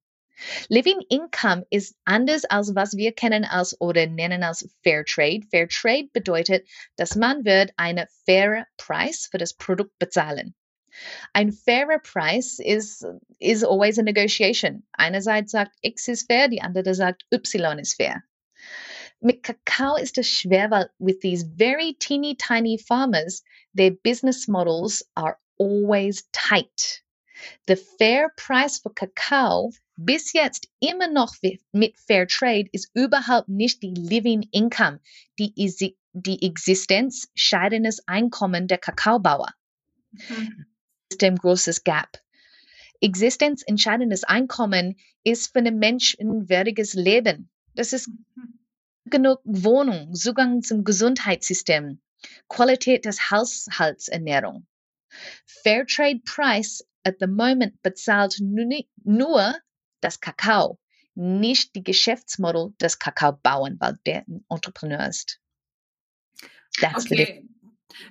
Living 0.69 1.01
Income 1.09 1.67
ist 1.71 1.97
anders 2.05 2.45
als 2.45 2.75
was 2.75 2.97
wir 2.97 3.13
kennen 3.13 3.45
als 3.45 3.81
oder 3.81 4.07
nennen 4.07 4.43
als 4.43 4.69
Fair 4.83 5.05
Trade. 5.05 5.47
Fair 5.51 5.69
Trade 5.69 6.09
bedeutet, 6.13 6.69
dass 6.97 7.17
man 7.17 7.45
wird 7.45 7.73
einen 7.77 8.07
fairen 8.27 8.67
Preis 8.77 9.29
für 9.31 9.39
das 9.39 9.55
Produkt 9.55 9.99
bezahlen. 9.99 10.55
Ein 11.33 11.53
fairer 11.53 11.99
Preis 11.99 12.59
is, 12.59 13.05
is 13.39 13.63
always 13.65 13.99
a 13.99 14.03
negotiation. 14.03 14.83
Einerseits 14.93 15.53
sagt 15.53 15.77
X 15.83 16.09
ist 16.09 16.27
fair, 16.27 16.49
die 16.49 16.63
andere 16.63 16.95
sagt 16.95 17.25
Y 17.31 17.79
ist 17.79 17.97
fair. 17.97 18.23
Mit 19.21 19.43
Kakao 19.43 19.97
ist 19.97 20.19
es 20.19 20.29
schwer, 20.29 20.71
weil 20.71 20.91
with 20.99 21.21
these 21.21 21.45
very 21.45 21.95
teeny 21.99 22.35
tiny 22.35 22.79
farmers, 22.79 23.43
their 23.75 23.91
business 23.91 24.49
models 24.49 25.03
are 25.15 25.39
always 25.59 26.29
tight. 26.33 27.03
The 27.67 27.77
fair 27.77 28.31
price 28.37 28.79
for 28.79 28.93
Kakao 28.93 29.73
bis 29.97 30.33
jetzt 30.33 30.69
immer 30.81 31.09
noch 31.09 31.35
mit 31.73 31.99
Fair 31.99 32.27
Trade 32.29 32.69
ist 32.73 32.91
überhaupt 32.95 33.49
nicht 33.49 33.83
die 33.83 33.95
Living 33.95 34.47
Income, 34.53 35.01
die, 35.39 35.53
die 36.13 36.43
Existenz 36.43 37.29
scheidenes 37.35 38.07
Einkommen 38.07 38.69
der 38.69 38.79
Kakaobauer. 38.79 39.53
Mhm. 40.13 40.67
Ist 41.11 41.23
ein 41.25 41.37
großes 41.37 41.85
Gap. 41.85 42.21
Existenzentscheidendes 43.01 44.25
Einkommen 44.25 44.97
ist 45.25 45.53
für 45.53 45.59
einen 45.59 45.79
Menschen 45.79 46.49
würdiges 46.49 46.95
Leben. 46.95 47.51
Das 47.75 47.93
ist 47.93 48.09
mhm. 48.09 48.59
genug 49.07 49.41
Wohnung, 49.45 50.15
Zugang 50.15 50.63
zum 50.63 50.85
Gesundheitssystem, 50.85 52.01
Qualität 52.49 53.05
des 53.05 53.31
Haushaltsernährung. 53.31 54.67
Fairtrade 55.47 56.21
Price 56.25 56.85
at 57.05 57.17
the 57.21 57.27
moment 57.27 57.81
bezahlt 57.83 58.39
nur 58.41 59.55
das 60.07 60.21
Kakao, 60.21 60.79
nicht 61.15 61.75
die 61.75 61.83
Geschäftsmodell 61.83 62.73
des 62.81 62.99
Kakaobauern, 62.99 63.77
weil 63.81 63.99
der 64.07 64.25
ein 64.29 64.45
Entrepreneur 64.49 65.07
ist. 65.09 65.41
That's 66.79 67.07
okay. 67.07 67.45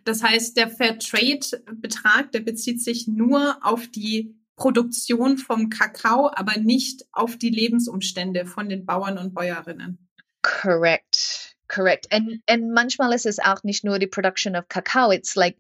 Das 0.04 0.24
heißt, 0.24 0.58
der 0.58 0.70
Fairtrade-Betrag, 0.70 2.32
der 2.32 2.40
bezieht 2.42 2.82
sich 2.82 3.08
nur 3.08 3.58
auf 3.62 3.88
die 3.88 4.36
Produktion 4.56 5.38
vom 5.38 5.70
Kakao, 5.70 6.32
aber 6.34 6.58
nicht 6.58 7.06
auf 7.12 7.38
die 7.38 7.50
Lebensumstände 7.50 8.46
von 8.46 8.70
den 8.70 8.86
Bauern 8.86 9.18
und 9.18 9.34
Bäuerinnen. 9.34 10.10
Correct, 10.42 11.56
correct. 11.68 12.14
Und, 12.14 12.42
und 12.50 12.72
manchmal 12.72 13.14
ist 13.14 13.26
es 13.26 13.40
auch 13.40 13.64
nicht 13.64 13.84
nur 13.84 14.00
die 14.00 14.08
Production 14.08 14.56
of 14.56 14.68
Kakao, 14.68 15.12
it's 15.12 15.36
like, 15.36 15.58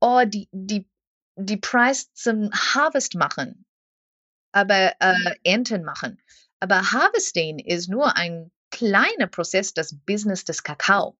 oh, 0.00 0.22
die, 0.24 0.48
die, 0.52 0.86
die 1.36 1.56
Preis 1.56 2.12
zum 2.12 2.50
Harvest 2.52 3.14
machen 3.14 3.64
aber 4.52 4.94
äh, 5.00 5.34
Ernten 5.44 5.84
machen. 5.84 6.20
Aber 6.60 6.92
Harvesting 6.92 7.58
ist 7.58 7.88
nur 7.88 8.16
ein 8.16 8.50
kleiner 8.70 9.26
Prozess 9.26 9.74
des 9.74 9.96
Business 10.06 10.44
des 10.44 10.62
Kakao. 10.62 11.16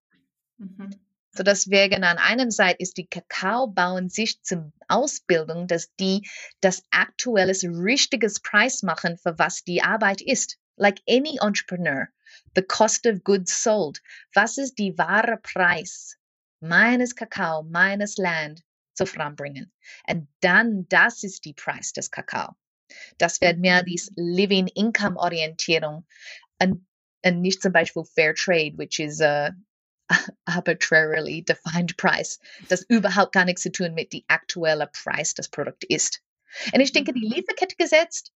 Mhm. 0.57 0.91
So 1.31 1.43
deswegen 1.43 2.03
an 2.03 2.17
einer 2.17 2.51
Seite 2.51 2.79
ist 2.79 2.97
die 2.97 3.07
Kakaobauern 3.07 4.09
sich 4.09 4.41
zum 4.41 4.73
Ausbildung, 4.87 5.67
dass 5.67 5.93
die 5.95 6.27
das 6.59 6.83
aktuelles 6.91 7.63
richtiges 7.63 8.39
Preis 8.39 8.81
machen, 8.83 9.17
für 9.17 9.37
was 9.37 9.63
die 9.63 9.81
Arbeit 9.81 10.21
ist. 10.21 10.57
Like 10.75 11.01
any 11.07 11.37
entrepreneur, 11.41 12.07
the 12.55 12.61
cost 12.61 13.05
of 13.05 13.23
goods 13.23 13.63
sold. 13.63 14.01
Was 14.33 14.57
ist 14.57 14.77
die 14.79 14.97
wahre 14.97 15.37
Preis 15.37 16.17
meines 16.61 17.15
Kakao, 17.15 17.63
meines 17.63 18.17
Land 18.17 18.63
zu 18.93 19.05
voranbringen? 19.05 19.71
Und 20.07 20.27
dann, 20.39 20.87
das 20.89 21.23
ist 21.23 21.45
die 21.45 21.53
Preis 21.53 21.93
des 21.93 22.09
Kakao. 22.09 22.55
Das 23.17 23.41
wird 23.41 23.59
mehr 23.59 23.83
dies 23.83 24.11
Living 24.15 24.67
Income 24.67 25.17
Orientierung 25.17 26.05
und, 26.61 26.85
und 27.25 27.41
nicht 27.41 27.61
zum 27.61 27.71
Beispiel 27.71 28.03
Fair 28.03 28.33
Trade, 28.35 28.77
which 28.77 28.99
is 28.99 29.21
a 29.21 29.51
arbitrarily 30.45 31.43
defined 31.43 31.95
price, 31.97 32.39
das 32.67 32.83
überhaupt 32.89 33.33
gar 33.33 33.45
nichts 33.45 33.61
zu 33.61 33.71
tun 33.71 33.93
mit 33.93 34.11
dem 34.13 34.23
aktuellen 34.27 34.87
Preis 34.91 35.33
des 35.33 35.49
Produkts 35.49 35.85
ist. 35.87 36.21
Und 36.73 36.81
ich 36.81 36.91
denke, 36.91 37.13
die 37.13 37.25
mhm. 37.25 37.33
Lieferkette 37.33 37.75
gesetzt 37.75 38.33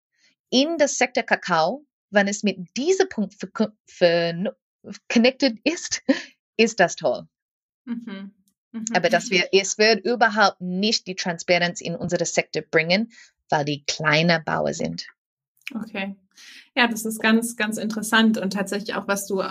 in 0.49 0.77
das 0.77 0.97
Sektor 0.97 1.23
Kakao, 1.23 1.85
wenn 2.11 2.27
es 2.27 2.43
mit 2.43 2.57
diesem 2.77 3.09
Punkt 3.09 3.35
connected 5.09 5.59
ist, 5.63 6.03
ist 6.57 6.79
das 6.79 6.95
toll. 6.95 7.27
Mhm. 7.85 8.33
Mhm. 8.71 8.85
Aber 8.93 9.09
dass 9.09 9.29
wir, 9.29 9.49
es 9.51 9.77
wird 9.77 10.05
überhaupt 10.05 10.61
nicht 10.61 11.07
die 11.07 11.15
Transparenz 11.15 11.81
in 11.81 11.95
unsere 11.95 12.25
Sektor 12.25 12.61
bringen, 12.61 13.11
weil 13.49 13.65
die 13.65 13.83
kleine 13.85 14.41
Bauer 14.45 14.73
sind. 14.73 15.05
Okay. 15.73 16.15
Ja, 16.75 16.87
das 16.87 17.05
ist 17.05 17.21
ganz, 17.21 17.55
ganz 17.55 17.77
interessant 17.77 18.37
und 18.37 18.53
tatsächlich 18.53 18.95
auch, 18.95 19.07
was 19.07 19.27
du 19.27 19.43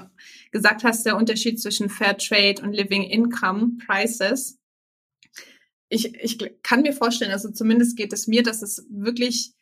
gesagt 0.50 0.82
hast, 0.82 1.06
der 1.06 1.16
Unterschied 1.16 1.60
zwischen 1.60 1.88
Fair 1.88 2.16
Trade 2.16 2.62
und 2.62 2.72
Living 2.72 3.04
Income 3.04 3.78
Prices. 3.86 4.58
Ich, 5.88 6.14
ich 6.16 6.38
kann 6.62 6.82
mir 6.82 6.92
vorstellen, 6.92 7.30
also 7.30 7.50
zumindest 7.50 7.96
geht 7.96 8.12
es 8.12 8.26
mir, 8.26 8.42
dass 8.42 8.62
es 8.62 8.86
wirklich 8.90 9.52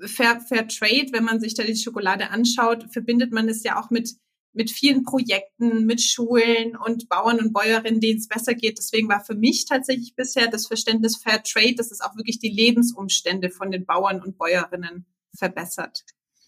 Fair, 0.00 0.40
Fair 0.40 0.66
Trade, 0.66 1.08
wenn 1.12 1.24
man 1.24 1.40
sich 1.40 1.54
da 1.54 1.62
die 1.62 1.76
Schokolade 1.76 2.30
anschaut, 2.30 2.86
verbindet 2.92 3.32
man 3.32 3.48
es 3.48 3.62
ja 3.62 3.80
auch 3.80 3.90
mit 3.90 4.14
mit 4.52 4.70
vielen 4.70 5.02
Projekten, 5.02 5.86
mit 5.86 6.00
Schulen 6.00 6.76
und 6.76 7.08
Bauern 7.08 7.38
und 7.38 7.52
Bäuerinnen, 7.52 8.00
denen 8.00 8.18
es 8.18 8.28
besser 8.28 8.54
geht. 8.54 8.78
Deswegen 8.78 9.08
war 9.08 9.24
für 9.24 9.34
mich 9.34 9.64
tatsächlich 9.66 10.14
bisher 10.14 10.48
das 10.48 10.66
Verständnis 10.66 11.16
Fair 11.16 11.42
Trade, 11.42 11.74
dass 11.76 11.90
es 11.90 12.00
auch 12.00 12.16
wirklich 12.16 12.38
die 12.38 12.50
Lebensumstände 12.50 13.50
von 13.50 13.70
den 13.70 13.86
Bauern 13.86 14.22
und 14.22 14.36
Bäuerinnen 14.36 15.06
verbessert. 15.34 16.04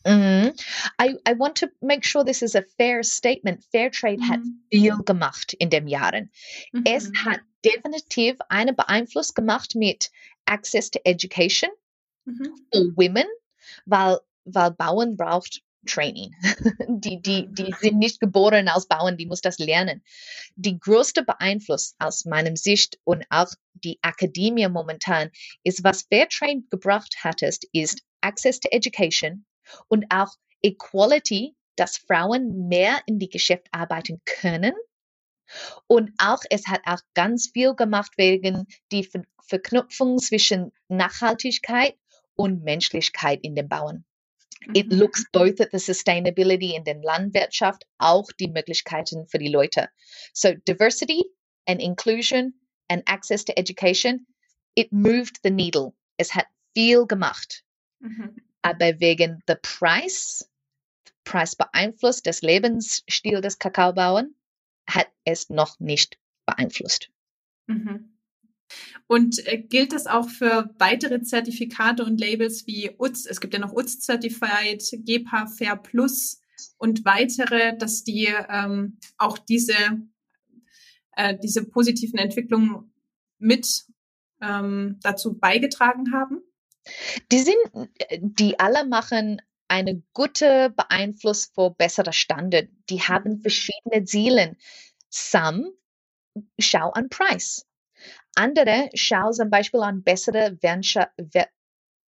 Mm. 0.06 0.52
I, 1.00 1.16
I 1.26 1.38
want 1.38 1.56
to 1.58 1.68
make 1.80 2.04
sure 2.06 2.24
this 2.24 2.42
is 2.42 2.54
a 2.54 2.62
fair 2.76 3.02
statement. 3.02 3.64
Fair 3.72 3.90
Trade 3.90 4.18
mm. 4.18 4.28
hat 4.28 4.40
viel 4.70 4.96
gemacht 5.04 5.54
in 5.54 5.70
den 5.70 5.88
Jahren. 5.88 6.30
-hmm. 6.72 6.82
Es 6.84 7.10
hat 7.24 7.40
definitiv 7.64 8.36
einen 8.50 8.76
Beeinfluss 8.76 9.32
gemacht 9.32 9.74
mit 9.74 10.10
Access 10.44 10.90
to 10.90 11.00
Education 11.04 11.70
-hmm. 12.26 12.50
for 12.70 12.96
Women, 12.96 13.26
weil, 13.86 14.18
weil 14.44 14.72
Bauern 14.72 15.16
braucht 15.16 15.62
Training. 15.86 16.34
Die, 16.88 17.20
die, 17.20 17.46
die 17.50 17.74
sind 17.80 17.98
nicht 17.98 18.20
geboren 18.20 18.68
als 18.68 18.86
Bauern, 18.86 19.16
die 19.16 19.26
muss 19.26 19.40
das 19.40 19.58
lernen. 19.58 20.02
Die 20.56 20.78
größte 20.78 21.22
Beeinfluss 21.22 21.94
aus 21.98 22.24
meinem 22.24 22.56
Sicht 22.56 22.98
und 23.04 23.24
auch 23.30 23.48
die 23.72 23.98
Akademie 24.02 24.68
momentan 24.68 25.30
ist, 25.62 25.84
was 25.84 26.06
Fairtrade 26.10 26.62
gebracht 26.70 27.16
hattest, 27.22 27.66
ist 27.72 28.02
Access 28.20 28.60
to 28.60 28.68
Education 28.70 29.44
und 29.88 30.06
auch 30.10 30.32
Equality, 30.62 31.54
dass 31.76 31.98
Frauen 31.98 32.68
mehr 32.68 33.00
in 33.06 33.18
die 33.18 33.28
Geschäft 33.28 33.68
arbeiten 33.72 34.22
können. 34.24 34.74
Und 35.86 36.12
auch, 36.18 36.40
es 36.48 36.66
hat 36.66 36.80
auch 36.86 37.00
ganz 37.14 37.50
viel 37.52 37.74
gemacht 37.74 38.12
wegen 38.16 38.66
die 38.92 39.08
Verknüpfung 39.46 40.18
zwischen 40.18 40.72
Nachhaltigkeit 40.88 41.96
und 42.34 42.62
Menschlichkeit 42.62 43.40
in 43.42 43.54
den 43.54 43.68
Bauern. 43.68 44.04
It 44.72 44.88
mhm. 44.88 44.98
looks 44.98 45.24
both 45.32 45.60
at 45.60 45.70
the 45.72 45.78
sustainability 45.78 46.74
in 46.74 46.84
den 46.84 47.02
Landwirtschaft, 47.02 47.84
auch 47.98 48.26
die 48.38 48.48
Möglichkeiten 48.48 49.26
für 49.28 49.38
die 49.38 49.48
Leute. 49.48 49.88
So 50.32 50.54
diversity 50.66 51.24
and 51.66 51.80
inclusion 51.80 52.54
and 52.88 53.02
access 53.06 53.44
to 53.44 53.58
education, 53.58 54.26
it 54.74 54.92
moved 54.92 55.40
the 55.42 55.50
needle. 55.50 55.94
Es 56.16 56.34
hat 56.34 56.46
viel 56.74 57.06
gemacht. 57.06 57.62
Mhm. 58.00 58.36
Aber 58.62 58.98
wegen 59.00 59.42
the 59.46 59.56
price, 59.56 60.48
Preis 61.24 61.56
beeinflusst 61.56 62.26
des 62.26 62.42
Lebensstil 62.42 63.40
des 63.40 63.58
Kakaobauern, 63.58 64.34
hat 64.86 65.08
es 65.24 65.50
noch 65.50 65.80
nicht 65.80 66.18
beeinflusst. 66.46 67.10
Mhm. 67.66 68.13
Und 69.06 69.46
äh, 69.46 69.58
gilt 69.58 69.92
das 69.92 70.06
auch 70.06 70.28
für 70.28 70.70
weitere 70.78 71.22
Zertifikate 71.22 72.04
und 72.04 72.20
Labels 72.20 72.66
wie 72.66 72.90
UTS? 72.98 73.26
Es 73.26 73.40
gibt 73.40 73.54
ja 73.54 73.60
noch 73.60 73.72
UTS 73.72 74.00
Certified, 74.00 74.82
GEPA 75.04 75.46
Fair 75.46 75.76
Plus 75.76 76.40
und 76.78 77.04
weitere, 77.04 77.76
dass 77.76 78.04
die 78.04 78.28
ähm, 78.48 78.98
auch 79.18 79.38
diese, 79.38 79.74
äh, 81.16 81.36
diese 81.42 81.64
positiven 81.64 82.18
Entwicklungen 82.18 82.92
mit 83.38 83.84
ähm, 84.40 84.98
dazu 85.02 85.38
beigetragen 85.38 86.12
haben? 86.12 86.42
Die 87.32 87.38
sind, 87.40 87.56
die 88.20 88.58
alle 88.58 88.86
machen 88.86 89.40
eine 89.68 90.02
gute 90.12 90.70
Beeinfluss 90.70 91.50
für 91.54 91.70
bessere 91.70 92.12
Standard. 92.12 92.68
Die 92.90 93.00
haben 93.00 93.40
verschiedene 93.40 94.04
Ziele. 94.04 94.56
Some 95.08 95.72
schau 96.58 96.90
an 96.90 97.08
Preis. 97.08 97.66
Andere 98.36 98.90
schauen 98.94 99.32
zum 99.32 99.50
Beispiel 99.50 99.80
an 99.80 100.02
bessere 100.02 100.58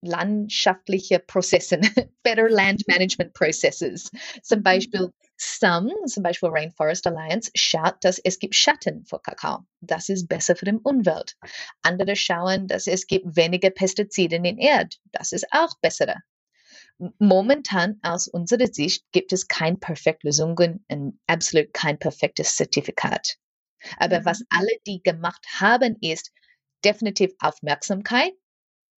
landschaftliche 0.02 1.18
Prozesse, 1.18 1.80
better 2.22 2.48
land 2.48 2.86
management 2.86 3.32
processes. 3.34 4.10
Zum 4.42 4.62
Beispiel 4.62 5.10
Some, 5.38 5.92
zum 6.06 6.22
Beispiel 6.22 6.48
Rainforest 6.48 7.06
Alliance, 7.06 7.50
schaut, 7.54 7.96
dass 8.02 8.18
es 8.18 8.38
gibt 8.38 8.54
Schatten 8.54 9.04
für 9.04 9.20
Kakao. 9.20 9.66
Das 9.80 10.08
ist 10.08 10.28
besser 10.28 10.56
für 10.56 10.64
die 10.64 10.78
Umwelt. 10.82 11.36
Andere 11.82 12.16
schauen, 12.16 12.66
dass 12.68 12.86
es 12.86 13.06
gibt 13.06 13.36
weniger 13.36 13.70
Pestizide 13.70 14.36
in 14.36 14.44
den 14.44 14.58
Erd. 14.58 14.98
Das 15.12 15.32
ist 15.32 15.46
auch 15.50 15.74
besser. 15.80 16.16
Momentan 17.18 17.98
aus 18.02 18.26
unserer 18.28 18.68
Sicht 18.68 19.04
gibt 19.12 19.32
es 19.34 19.48
keine 19.48 19.76
perfekte 19.76 20.28
Lösung 20.28 20.56
und 20.58 21.20
absolut 21.26 21.74
kein 21.74 21.98
perfektes 21.98 22.56
Zertifikat. 22.56 23.36
Aber 23.98 24.24
was 24.24 24.40
mhm. 24.40 24.46
alle 24.50 24.72
die 24.86 25.02
gemacht 25.02 25.44
haben, 25.58 25.96
ist 26.00 26.32
definitiv 26.84 27.32
Aufmerksamkeit 27.40 28.32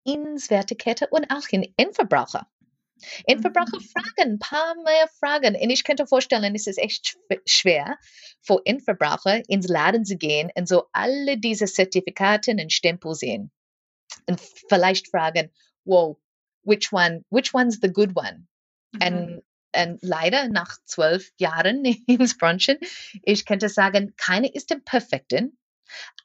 ins 0.05 0.51
Wertekette 0.51 1.09
und 1.11 1.31
auch 1.31 1.48
in 1.51 1.72
Endverbraucher. 1.77 2.51
Endverbraucher 3.27 3.79
Mhm. 3.79 3.85
fragen, 3.85 4.33
ein 4.33 4.38
paar 4.38 4.74
mehr 4.83 5.09
Fragen. 5.20 5.55
Und 5.55 5.70
ich 5.70 5.85
könnte 5.85 6.07
vorstellen, 6.07 6.55
es 6.55 6.66
ist 6.66 6.79
echt 6.79 7.07
schw- 7.07 7.40
schwer 7.46 7.96
für 8.42 8.61
Endverbraucher 8.64 9.48
ins 9.48 9.68
Laden 9.68 10.05
zu 10.05 10.16
gehen 10.16 10.51
und 10.55 10.68
so 10.68 10.85
alle 10.92 11.38
diese 11.38 11.66
Zertifikate 11.66 12.51
und 12.53 12.72
Stempel 12.72 13.14
sehen. 13.14 13.51
Und 14.27 14.40
vielleicht 14.40 15.11
fragen, 15.11 15.51
wow, 15.85 16.16
which 16.64 16.92
one, 16.92 17.24
which 17.31 17.55
one's 17.55 17.79
the 17.81 17.92
good 17.92 18.16
one? 18.16 18.46
Mhm. 18.92 19.07
Und, 19.07 19.42
und 19.74 19.98
leider 20.02 20.48
nach 20.48 20.76
zwölf 20.85 21.31
Jahren 21.38 21.85
ins 22.07 22.37
Branchen, 22.37 22.78
ich 23.22 23.44
könnte 23.44 23.68
sagen, 23.68 24.14
keine 24.16 24.52
ist 24.52 24.70
der 24.70 24.81
perfekten. 24.85 25.59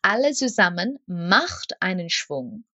Alle 0.02 0.34
zusammen 0.34 1.00
macht 1.06 1.82
einen 1.82 2.10
Schwung. 2.10 2.66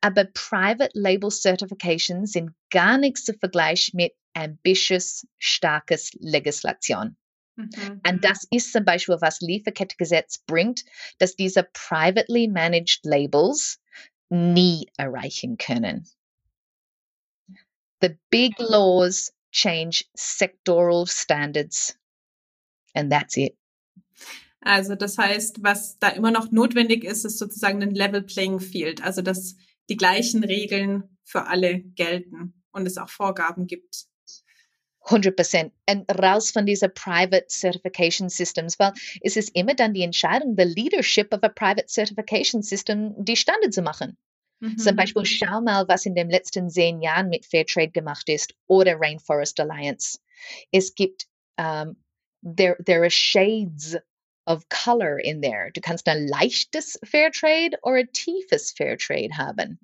Aber 0.00 0.24
Private 0.24 0.90
Label 0.92 1.30
Certifications 1.30 2.32
sind 2.32 2.50
gar 2.70 2.98
nichts 2.98 3.24
zu 3.24 3.32
vergleichen 3.32 3.96
mit 3.96 4.12
ambitious, 4.34 5.26
starkes 5.38 6.12
Legislation. 6.14 7.16
Mhm. 7.56 8.00
Und 8.06 8.24
das 8.24 8.46
ist 8.50 8.72
zum 8.72 8.84
Beispiel, 8.84 9.16
was 9.20 9.40
Lieferkettengesetz 9.40 10.38
bringt, 10.46 10.84
dass 11.18 11.36
diese 11.36 11.64
privately 11.72 12.48
managed 12.48 13.00
Labels 13.04 13.80
nie 14.28 14.88
erreichen 14.96 15.56
können. 15.56 16.06
The 18.00 18.16
big 18.30 18.58
laws 18.58 19.32
change 19.50 20.04
sectoral 20.14 21.06
standards. 21.06 21.98
And 22.94 23.10
that's 23.10 23.36
it. 23.36 23.56
Also 24.60 24.96
das 24.96 25.16
heißt, 25.18 25.62
was 25.62 25.98
da 25.98 26.08
immer 26.08 26.30
noch 26.30 26.50
notwendig 26.50 27.04
ist, 27.04 27.24
ist 27.24 27.38
sozusagen 27.38 27.82
ein 27.82 27.94
Level 27.94 28.22
Playing 28.22 28.60
Field, 28.60 29.02
also 29.02 29.22
dass 29.22 29.56
die 29.88 29.96
gleichen 29.96 30.44
Regeln 30.44 31.04
für 31.24 31.46
alle 31.46 31.80
gelten 31.80 32.54
und 32.72 32.86
es 32.86 32.98
auch 32.98 33.08
Vorgaben 33.08 33.66
gibt. 33.66 34.08
100%. 35.04 35.70
Und 35.88 36.10
raus 36.20 36.50
von 36.50 36.66
dieser 36.66 36.88
private 36.88 37.46
certification 37.48 38.28
systems, 38.28 38.78
weil 38.78 38.92
es 39.22 39.36
ist 39.36 39.54
immer 39.54 39.74
dann 39.74 39.94
die 39.94 40.02
Entscheidung, 40.02 40.54
the 40.58 40.64
leadership 40.64 41.32
of 41.32 41.42
a 41.42 41.48
private 41.48 41.86
certification 41.88 42.62
system, 42.62 43.14
die 43.16 43.36
Standard 43.36 43.72
zu 43.72 43.80
machen. 43.80 44.18
Zum 44.76 44.96
Mhm. 44.96 44.96
Beispiel 44.96 45.24
schau 45.24 45.60
mal, 45.60 45.86
was 45.88 46.06
in 46.06 46.14
den 46.14 46.30
letzten 46.30 46.70
zehn 46.70 47.00
Jahren 47.02 47.28
mit 47.28 47.46
Fairtrade 47.46 47.90
gemacht 47.90 48.28
ist 48.28 48.54
oder 48.66 48.96
Rainforest 49.00 49.58
Alliance. 49.60 50.18
Es 50.72 50.94
gibt, 50.94 51.26
um, 51.58 51.96
there, 52.42 52.76
there 52.84 53.00
are 53.02 53.10
shades 53.10 53.96
of 54.46 54.66
color 54.70 55.18
in 55.18 55.42
there. 55.42 55.70
Du 55.74 55.80
kannst 55.82 56.08
ein 56.08 56.26
leichtes 56.26 56.98
Fairtrade 57.04 57.76
oder 57.82 57.96
ein 57.96 58.12
tiefes 58.12 58.72
Fairtrade 58.72 59.36
haben. 59.36 59.78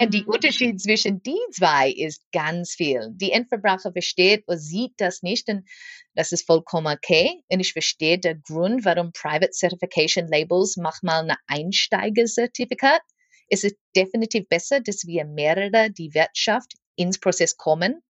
Und 0.00 0.12
die 0.14 0.24
Mhm. 0.24 0.28
Unterschied 0.28 0.80
zwischen 0.80 1.22
die 1.22 1.38
zwei 1.52 1.90
ist 1.90 2.24
ganz 2.32 2.74
viel. 2.74 3.10
Die 3.12 3.30
Endverbraucher 3.32 3.92
versteht 3.92 4.44
oder 4.48 4.58
sieht 4.58 4.94
das 4.96 5.22
nicht 5.22 5.48
und 5.48 5.68
das 6.14 6.32
ist 6.32 6.46
vollkommen 6.46 6.92
okay. 6.96 7.42
Und 7.48 7.60
ich 7.60 7.72
verstehe 7.72 8.18
den 8.18 8.42
Grund, 8.42 8.84
warum 8.84 9.12
Private 9.12 9.52
Certification 9.52 10.26
Labels 10.28 10.76
manchmal 10.76 11.30
ein 11.30 11.36
Einsteigerzertifikat. 11.46 13.00
Es 13.48 13.64
ist 13.64 13.76
definitiv 13.96 14.48
besser, 14.48 14.80
dass 14.80 15.06
wir 15.06 15.24
mehrere 15.24 15.90
die 15.90 16.14
Wirtschaft 16.14 16.74
ins 16.96 17.18
Prozess 17.18 17.56
kommen. 17.56 18.02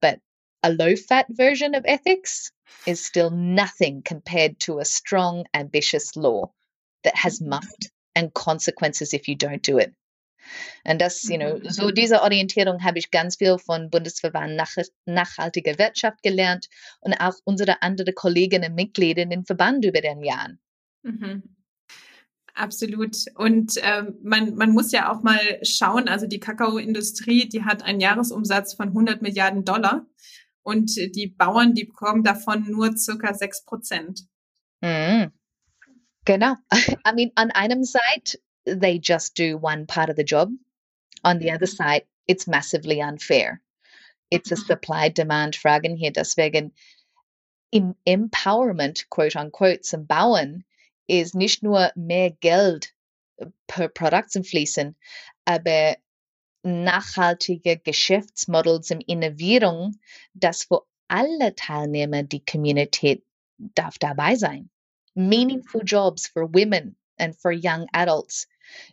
But 0.00 0.20
a 0.62 0.68
low-fat 0.68 1.26
version 1.28 1.74
of 1.74 1.84
ethics 1.84 2.52
is 2.86 3.04
still 3.04 3.30
nothing 3.30 4.02
compared 4.04 4.58
to 4.60 4.78
a 4.78 4.84
strong, 4.84 5.46
ambitious 5.52 6.14
law 6.14 6.52
that 7.02 7.14
has 7.14 7.40
muffed 7.40 7.90
and 8.14 8.32
consequences 8.34 9.12
if 9.12 9.28
you 9.28 9.34
don't 9.34 9.62
do 9.62 9.78
it. 9.78 9.92
Und 10.86 11.00
das, 11.00 11.22
you 11.24 11.38
know, 11.38 11.56
Mhm. 11.58 11.70
so 11.70 11.90
diese 11.90 12.22
Orientierung 12.22 12.84
habe 12.84 12.98
ich 12.98 13.10
ganz 13.10 13.36
viel 13.36 13.58
von 13.58 13.88
Bundesverband 13.90 14.56
Nach 14.56 14.70
Nachhaltige 15.06 15.78
Wirtschaft 15.78 16.22
gelernt 16.22 16.68
und 17.00 17.14
auch 17.14 17.34
unsere 17.44 17.80
anderen 17.82 18.14
Kolleginnen 18.14 18.70
und 18.70 18.74
Mitglieder 18.74 19.22
in 19.22 19.30
den 19.30 19.44
Verband 19.44 19.84
über 19.84 20.00
den 20.02 20.22
Jahren. 20.22 20.60
Mhm. 21.02 21.53
Absolut. 22.54 23.16
Und 23.34 23.74
ähm, 23.82 24.14
man, 24.22 24.54
man 24.54 24.70
muss 24.70 24.92
ja 24.92 25.12
auch 25.12 25.22
mal 25.22 25.40
schauen, 25.62 26.08
also 26.08 26.26
die 26.28 26.38
Kakaoindustrie, 26.38 27.48
die 27.48 27.64
hat 27.64 27.82
einen 27.82 28.00
Jahresumsatz 28.00 28.74
von 28.74 28.88
100 28.88 29.22
Milliarden 29.22 29.64
Dollar 29.64 30.06
und 30.62 30.94
die 30.96 31.26
Bauern, 31.26 31.74
die 31.74 31.84
bekommen 31.84 32.22
davon 32.22 32.64
nur 32.70 32.96
circa 32.96 33.34
6 33.34 33.64
Prozent. 33.64 34.20
Mhm. 34.80 35.32
Genau. 36.24 36.54
I 37.06 37.12
mean, 37.12 37.32
on 37.36 37.50
einem 37.50 37.82
side, 37.84 38.38
they 38.64 39.00
just 39.02 39.36
do 39.36 39.58
one 39.60 39.86
part 39.86 40.08
of 40.08 40.16
the 40.16 40.24
job. 40.24 40.50
On 41.24 41.40
the 41.40 41.50
other 41.50 41.66
side, 41.66 42.04
it's 42.26 42.46
massively 42.46 43.02
unfair. 43.02 43.60
It's 44.30 44.52
a 44.52 44.56
Mhm. 44.56 44.66
supply-demand 44.66 45.56
Fragen 45.56 45.96
hier. 45.96 46.12
Deswegen 46.12 46.72
im 47.70 47.96
Empowerment, 48.04 49.10
quote 49.10 49.36
unquote, 49.38 49.80
zum 49.80 50.06
Bauen 50.06 50.64
ist 51.06 51.34
nicht 51.34 51.62
nur 51.62 51.90
mehr 51.94 52.30
Geld 52.30 52.94
äh, 53.36 53.46
per 53.66 53.88
Produkt 53.88 54.30
zum 54.30 54.44
Fließen, 54.44 54.96
aber 55.44 55.96
nachhaltige 56.62 57.78
Geschäftsmodelle 57.78 58.80
zum 58.80 59.00
Innovierung, 59.00 59.98
das 60.32 60.64
für 60.64 60.82
alle 61.08 61.54
Teilnehmer 61.54 62.22
die 62.22 62.44
Community 62.44 63.22
darf 63.58 63.98
dabei 63.98 64.34
sein. 64.34 64.70
Meaningful 65.14 65.82
jobs 65.84 66.26
for 66.26 66.52
women 66.52 66.96
and 67.18 67.36
for 67.36 67.52
young 67.52 67.86
adults 67.92 68.48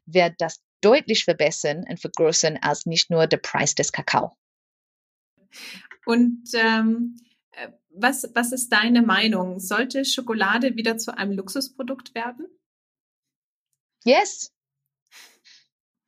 wird 0.05 0.35
das 0.39 0.61
deutlich 0.81 1.23
verbessern 1.23 1.85
und 1.87 1.99
vergrößern 1.99 2.57
als 2.61 2.85
nicht 2.85 3.09
nur 3.09 3.27
der 3.27 3.37
Preis 3.37 3.73
des 3.75 3.91
Kakao. 3.91 4.35
Und 6.05 6.43
ähm, 6.53 7.15
äh, 7.23 7.30
was, 7.89 8.29
was 8.33 8.51
ist 8.51 8.69
deine 8.69 9.01
Meinung? 9.01 9.59
Sollte 9.59 10.05
Schokolade 10.05 10.75
wieder 10.75 10.97
zu 10.97 11.17
einem 11.17 11.33
Luxusprodukt 11.33 12.15
werden? 12.15 12.47
Yes. 14.03 14.51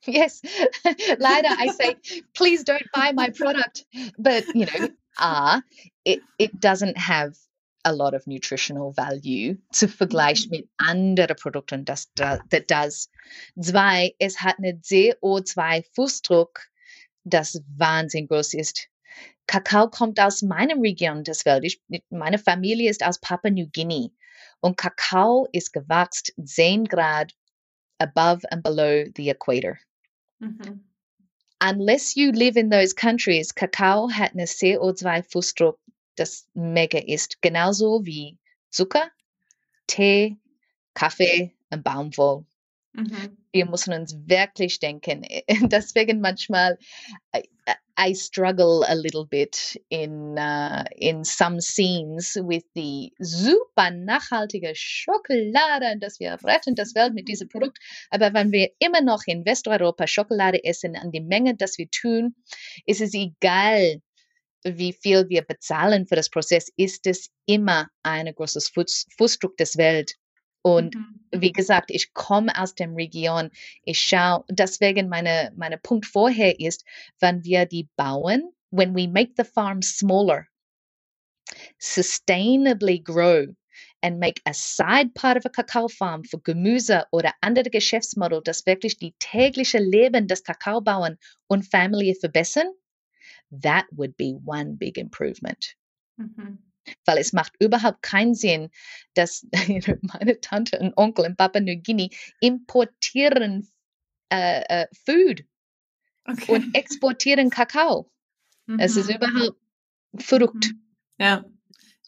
Yes. 0.06 0.42
Leider, 1.18 1.48
I 1.58 1.70
say, 1.70 1.96
please 2.34 2.66
don't 2.66 2.92
buy 2.94 3.14
my 3.14 3.30
product. 3.30 3.86
But, 4.18 4.44
you 4.54 4.66
know, 4.66 4.90
ah, 5.18 5.62
it, 6.04 6.20
it 6.38 6.60
doesn't 6.60 6.98
have 6.98 7.38
a 7.86 7.94
lot 7.94 8.14
of 8.14 8.28
nutritional 8.28 8.92
value 8.92 9.58
zu 9.72 9.88
vergleichen 9.88 10.50
mit 10.52 10.68
anderen 10.78 11.38
Produkten, 11.38 11.86
das, 11.86 12.12
da- 12.16 12.40
that 12.50 12.68
does. 12.68 13.10
Zwei, 13.58 14.14
es 14.20 14.42
hat 14.42 14.58
einen 14.58 14.82
CO2-Fußdruck, 14.82 16.60
das 17.24 17.62
wahnsinnig 17.78 18.30
groß 18.30 18.56
ist. 18.56 18.90
Kakao 19.48 19.90
kommt 19.90 20.20
aus 20.20 20.42
meinem 20.42 20.82
Region 20.82 21.24
des 21.24 21.46
Welt. 21.46 21.64
Ich, 21.64 21.82
meine 22.10 22.38
Familie 22.38 22.90
ist 22.90 23.04
aus 23.04 23.20
Papua 23.20 23.52
New 23.52 23.68
Guinea. 23.72 24.10
Und 24.62 24.78
Kakao 24.78 25.48
ist 25.52 25.74
gewachsen 25.74 26.46
10 26.46 26.86
Grad 26.86 27.34
above 28.00 28.42
and 28.52 28.64
below 28.64 29.06
the 29.16 29.30
equator. 29.30 29.80
Mhm. 30.40 30.84
Unless 31.60 32.16
you 32.16 32.32
live 32.32 32.58
in 32.58 32.70
those 32.70 32.94
countries, 32.94 33.54
Kakao 33.54 34.10
hat 34.10 34.32
einen 34.32 34.48
CO2-Fußdruck, 34.48 35.78
das 36.16 36.48
mega 36.54 37.00
ist. 37.00 37.42
Genauso 37.42 38.06
wie 38.06 38.38
Zucker, 38.70 39.10
Tee, 39.88 40.38
Kaffee 40.94 41.54
und 41.70 41.84
Baumwoll. 41.84 42.46
Mhm. 42.94 43.38
Wir 43.52 43.66
müssen 43.66 43.94
uns 43.94 44.16
wirklich 44.28 44.80
denken. 44.80 45.26
Deswegen 45.72 46.22
manchmal 46.22 46.78
I, 47.36 47.44
I 47.98 48.14
struggle 48.14 48.84
a 48.88 48.94
little 48.94 49.26
bit 49.26 49.80
in 49.90 50.38
uh, 50.38 50.84
in 50.96 51.24
some 51.24 51.60
scenes 51.60 52.36
with 52.36 52.64
the 52.76 53.12
super 53.20 53.90
nachhaltige 53.92 54.74
Schokolade, 54.76 56.00
dass 56.00 56.20
wir 56.20 56.38
retten 56.44 56.76
das 56.76 56.94
Welt 56.94 57.14
mit 57.14 57.28
diesem 57.28 57.50
Produkt. 57.50 57.80
Aber 58.12 58.34
wenn 58.34 58.52
wir 58.52 58.70
immer 58.80 59.02
noch 59.02 59.24
in 59.26 59.46
Westeuropa 59.46 60.06
Schokolade 60.06 60.64
essen 60.64 60.96
an 60.96 61.12
die 61.12 61.22
Menge, 61.22 61.56
das 61.56 61.78
wir 61.78 61.90
tun, 61.90 62.36
ist 62.86 63.02
es 63.02 63.14
egal, 63.14 64.02
wie 64.64 64.94
viel 64.94 65.28
wir 65.30 65.42
bezahlen 65.42 66.08
für 66.08 66.16
das 66.16 66.30
Prozess, 66.30 66.70
ist 66.78 67.06
es 67.08 67.30
immer 67.46 67.90
ein 68.04 68.34
großes 68.34 68.70
Fuß, 68.70 69.08
Fußdruck 69.18 69.58
des 69.58 69.78
Welt. 69.78 70.16
Und 70.64 70.96
Mhm. 70.96 71.20
wie 71.32 71.52
gesagt, 71.52 71.92
ich 71.92 72.14
komme 72.14 72.52
aus 72.60 72.76
dem 72.76 72.96
Region. 72.96 73.52
Ich 73.84 74.00
schaue, 74.02 74.46
deswegen 74.50 75.10
meine, 75.10 75.52
meine 75.56 75.78
Punkt 75.78 76.06
vorher 76.08 76.60
ist, 76.60 76.86
wenn 77.20 77.44
wir 77.44 77.66
die 77.68 77.90
bauen, 77.98 78.52
when 78.72 78.96
we 78.96 79.08
make 79.08 79.34
the 79.38 79.44
farm 79.44 79.82
smaller, 79.84 80.48
sustainably 81.80 83.00
grow 83.00 83.48
and 84.02 84.20
make 84.20 84.42
a 84.46 84.54
side 84.54 85.14
part 85.16 85.38
of 85.38 85.46
a 85.46 85.50
Kakao 85.50 85.90
farm 85.92 86.24
für 86.24 86.40
Gemüse 86.40 87.06
oder 87.12 87.34
andere 87.42 87.70
Geschäftsmodelle, 87.70 88.42
das 88.44 88.66
wirklich 88.66 88.98
die 88.98 89.14
tägliche 89.20 89.80
Leben 89.80 90.28
des 90.28 90.44
Kakaobauern 90.44 91.18
und 91.48 91.64
Familie 91.70 92.16
verbessern, 92.16 92.68
that 93.52 93.86
would 93.92 94.18
be 94.18 94.36
one 94.46 94.78
big 94.78 94.98
improvement 94.98 95.76
Mhm. 96.18 96.73
Weil 97.06 97.18
es 97.18 97.34
macht 97.34 97.54
überhaupt 97.60 98.02
keinen 98.02 98.36
Sinn, 98.36 98.70
dass 99.14 99.46
meine 100.02 100.40
Tante 100.42 100.80
und 100.80 100.98
Onkel 100.98 101.26
in 101.26 101.36
Papua 101.36 101.62
New 101.62 101.82
Guinea 101.82 102.10
importieren 102.40 103.68
äh, 104.30 104.62
äh, 104.68 104.88
Food. 105.06 105.46
okay. 106.26 106.52
und 106.52 106.76
exportieren 106.76 107.50
Kakao. 107.50 108.12
Mhm. 108.66 108.80
Es 108.80 108.96
ist 108.98 109.10
mhm. 109.10 109.16
überhaupt 109.16 109.58
verrückt. 110.18 110.72
Mhm. 110.72 110.84
Ja, 111.20 111.46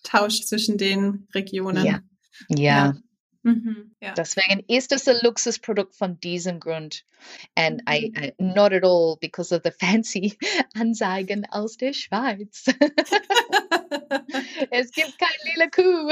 Tausch 0.04 0.42
zwischen 0.44 0.78
den 0.78 1.28
Regionen. 1.34 1.86
Ja, 1.86 2.02
ja. 2.50 2.58
ja. 2.58 2.96
Mhm, 3.44 3.96
ja. 4.02 4.14
Deswegen 4.14 4.64
ist 4.68 4.92
es 4.92 5.08
ein 5.08 5.18
Luxusprodukt 5.22 5.96
von 5.96 6.20
diesem 6.20 6.60
Grund. 6.60 7.06
And 7.54 7.84
I, 7.88 8.10
mhm. 8.10 8.24
I, 8.24 8.34
not 8.40 8.74
at 8.74 8.84
all 8.84 9.18
because 9.22 9.54
of 9.56 9.62
the 9.64 9.72
fancy 9.80 10.36
Anzeigen 10.74 11.46
aus 11.52 11.78
der 11.78 11.94
Schweiz. 11.94 12.66
es 14.72 14.92
gibt 14.92 15.18
kein 15.18 15.30
lila 15.44 15.68
Kuh. 15.70 16.12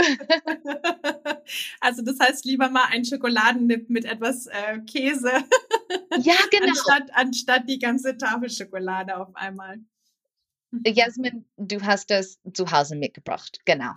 also 1.80 2.02
das 2.02 2.20
heißt 2.20 2.46
lieber 2.46 2.70
mal 2.70 2.86
ein 2.92 3.06
Schokoladennip 3.06 3.89
mit 3.89 4.06
etwas 4.06 4.48
äh, 4.48 4.80
Käse. 4.80 5.32
ja, 6.20 6.36
genau. 6.52 6.68
Anstatt, 6.68 7.10
anstatt 7.13 7.70
die 7.70 7.80
ganze 7.80 8.18
Tafel 8.18 8.50
Schokolade 8.50 9.18
auf 9.18 9.36
einmal. 9.36 9.80
Jasmin, 10.86 11.46
du 11.58 11.82
hast 11.82 12.10
das 12.10 12.39
zu 12.54 12.72
Hause 12.72 12.96
mitgebracht. 12.96 13.60
Genau. 13.66 13.94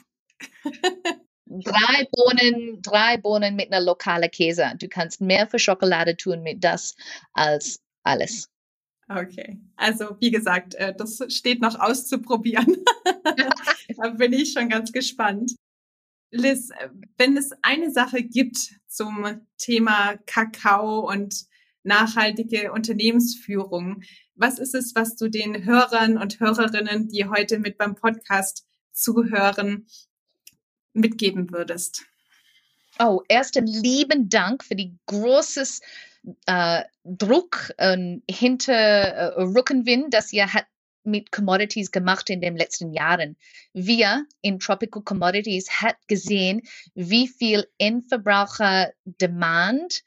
drei 1.46 2.06
Bohnen, 2.12 2.82
drei 2.82 3.16
Bohnen 3.16 3.56
mit 3.56 3.72
einer 3.72 3.84
lokalen 3.84 4.30
Käse. 4.30 4.72
Du 4.78 4.88
kannst 4.88 5.20
mehr 5.20 5.46
für 5.46 5.58
Schokolade 5.58 6.16
tun 6.16 6.42
mit 6.42 6.62
das 6.62 6.94
als 7.32 7.80
alles. 8.02 8.50
Okay, 9.08 9.60
also 9.76 10.16
wie 10.20 10.30
gesagt, 10.30 10.74
äh, 10.74 10.94
das 10.96 11.22
steht 11.28 11.60
noch 11.60 11.78
auszuprobieren. 11.78 12.84
da 13.96 14.10
bin 14.10 14.32
ich 14.32 14.52
schon 14.52 14.68
ganz 14.68 14.90
gespannt. 14.90 15.54
Liz, 16.32 16.70
wenn 17.16 17.36
es 17.36 17.50
eine 17.62 17.90
Sache 17.92 18.22
gibt 18.22 18.74
zum 18.88 19.40
Thema 19.58 20.16
Kakao 20.26 21.08
und 21.08 21.46
nachhaltige 21.84 22.72
Unternehmensführung, 22.72 24.02
was 24.34 24.58
ist 24.58 24.74
es, 24.74 24.94
was 24.96 25.14
du 25.16 25.28
den 25.28 25.64
Hörern 25.64 26.18
und 26.18 26.40
Hörerinnen, 26.40 27.08
die 27.08 27.26
heute 27.26 27.60
mit 27.60 27.78
beim 27.78 27.94
Podcast 27.94 28.66
zuhören, 28.92 29.86
mitgeben 30.92 31.52
würdest? 31.52 32.06
Oh, 32.98 33.22
erst 33.28 33.56
einen 33.56 33.66
lieben 33.66 34.28
Dank 34.28 34.64
für 34.64 34.74
die 34.74 34.96
großes 35.06 35.80
äh, 36.46 36.82
Druck 37.04 37.72
äh, 37.78 38.18
hinter 38.30 38.74
äh, 38.74 39.42
Rückenwind, 39.42 40.12
das 40.14 40.32
ihr 40.32 40.52
hat 40.52 40.66
mit 41.04 41.30
Commodities 41.30 41.92
gemacht 41.92 42.28
in 42.30 42.40
den 42.40 42.56
letzten 42.56 42.92
Jahren. 42.92 43.36
Wir 43.72 44.26
in 44.42 44.58
Tropical 44.58 45.02
Commodities 45.02 45.70
hat 45.80 45.96
gesehen, 46.08 46.62
wie 46.94 47.28
viel 47.28 47.66
Endverbraucher 47.78 48.92
Demand 49.04 50.02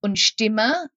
und 0.00 0.18
Stimme 0.18 0.90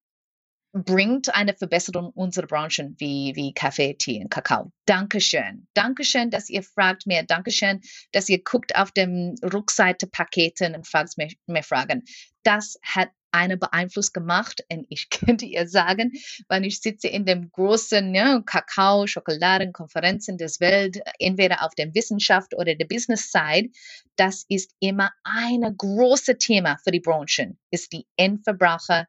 bringt 0.84 1.34
eine 1.34 1.54
Verbesserung 1.54 2.10
unserer 2.10 2.46
Branchen 2.46 2.94
wie, 2.98 3.32
wie 3.34 3.54
Kaffee, 3.54 3.94
Tee 3.94 4.20
und 4.20 4.30
Kakao. 4.30 4.72
Dankeschön. 4.84 5.66
Dankeschön, 5.72 6.30
dass 6.30 6.50
ihr 6.50 6.62
fragt 6.62 7.06
mehr. 7.06 7.22
Dankeschön, 7.22 7.80
dass 8.12 8.28
ihr 8.28 8.42
guckt 8.44 8.76
auf 8.76 8.92
dem 8.92 9.36
Rückseite 9.42 10.06
Paketen 10.06 10.74
und 10.74 10.86
fragt 10.86 11.16
mehr, 11.16 11.30
mehr 11.46 11.62
Fragen. 11.62 12.04
Das 12.42 12.78
hat 12.82 13.08
eine 13.36 13.56
Beeinfluss 13.56 14.12
gemacht 14.12 14.64
und 14.70 14.86
ich 14.88 15.10
könnte 15.10 15.44
ihr 15.44 15.68
sagen, 15.68 16.12
wenn 16.48 16.64
ich 16.64 16.80
sitze 16.80 17.08
in 17.08 17.26
dem 17.26 17.50
großen 17.50 18.14
ja, 18.14 18.40
Kakao, 18.40 19.06
Schokoladen, 19.06 19.72
Konferenzen 19.72 20.38
des 20.38 20.60
Welt, 20.60 21.00
entweder 21.18 21.62
auf 21.64 21.74
der 21.74 21.94
Wissenschaft 21.94 22.54
oder 22.56 22.74
der 22.74 22.86
Business 22.86 23.30
Side, 23.30 23.70
das 24.16 24.44
ist 24.48 24.72
immer 24.80 25.12
ein 25.24 25.62
großes 25.76 26.38
Thema 26.38 26.78
für 26.82 26.90
die 26.90 27.00
Branchen, 27.00 27.58
ist 27.70 27.92
die 27.92 28.06
Endverbraucher 28.16 29.06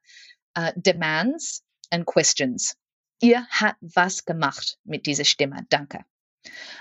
uh, 0.58 0.72
demands 0.76 1.64
and 1.92 2.06
questions. 2.06 2.76
Ihr 3.22 3.48
habt 3.50 3.80
was 3.82 4.26
gemacht 4.26 4.78
mit 4.84 5.06
dieser 5.06 5.26
Stimme. 5.26 5.66
Danke. 5.70 6.06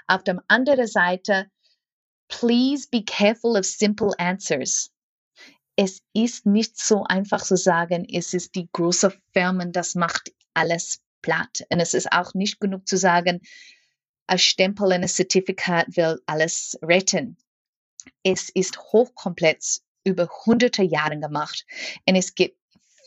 Auf 0.06 0.24
der 0.24 0.42
anderen 0.48 0.87
Seite, 0.87 1.50
please 2.28 2.87
be 2.90 3.02
careful 3.04 3.56
of 3.56 3.64
simple 3.64 4.12
answers. 4.18 4.90
Es 5.76 6.00
ist 6.14 6.46
nicht 6.46 6.78
so 6.78 7.04
einfach 7.04 7.42
zu 7.42 7.56
sagen, 7.56 8.06
es 8.10 8.32
ist 8.34 8.54
die 8.54 8.68
große 8.72 9.12
Firmen, 9.32 9.72
das 9.72 9.94
macht 9.94 10.32
alles 10.54 11.00
platt. 11.22 11.66
Und 11.70 11.80
es 11.80 11.92
ist 11.92 12.10
auch 12.12 12.34
nicht 12.34 12.60
genug 12.60 12.88
zu 12.88 12.96
sagen, 12.96 13.40
ein 14.26 14.38
Stempel 14.38 14.86
und 14.86 14.92
ein 14.92 15.08
Zertifikat 15.08 15.96
will 15.96 16.20
alles 16.26 16.78
retten. 16.82 17.36
Es 18.22 18.48
ist 18.48 18.78
hochkomplex 18.78 19.82
über 20.04 20.28
hunderte 20.46 20.82
Jahre 20.82 21.18
gemacht. 21.18 21.66
Und 22.08 22.16
es 22.16 22.34
gibt 22.34 22.56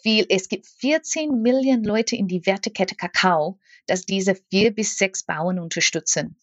viel, 0.01 0.25
es 0.29 0.47
gibt 0.47 0.65
14 0.65 1.41
Millionen 1.41 1.83
Leute 1.83 2.15
in 2.15 2.27
die 2.27 2.45
Wertekette 2.45 2.95
Kakao, 2.95 3.59
dass 3.87 4.05
diese 4.05 4.35
vier 4.49 4.73
bis 4.73 4.97
sechs 4.97 5.23
Bauern 5.23 5.59
unterstützen. 5.59 6.37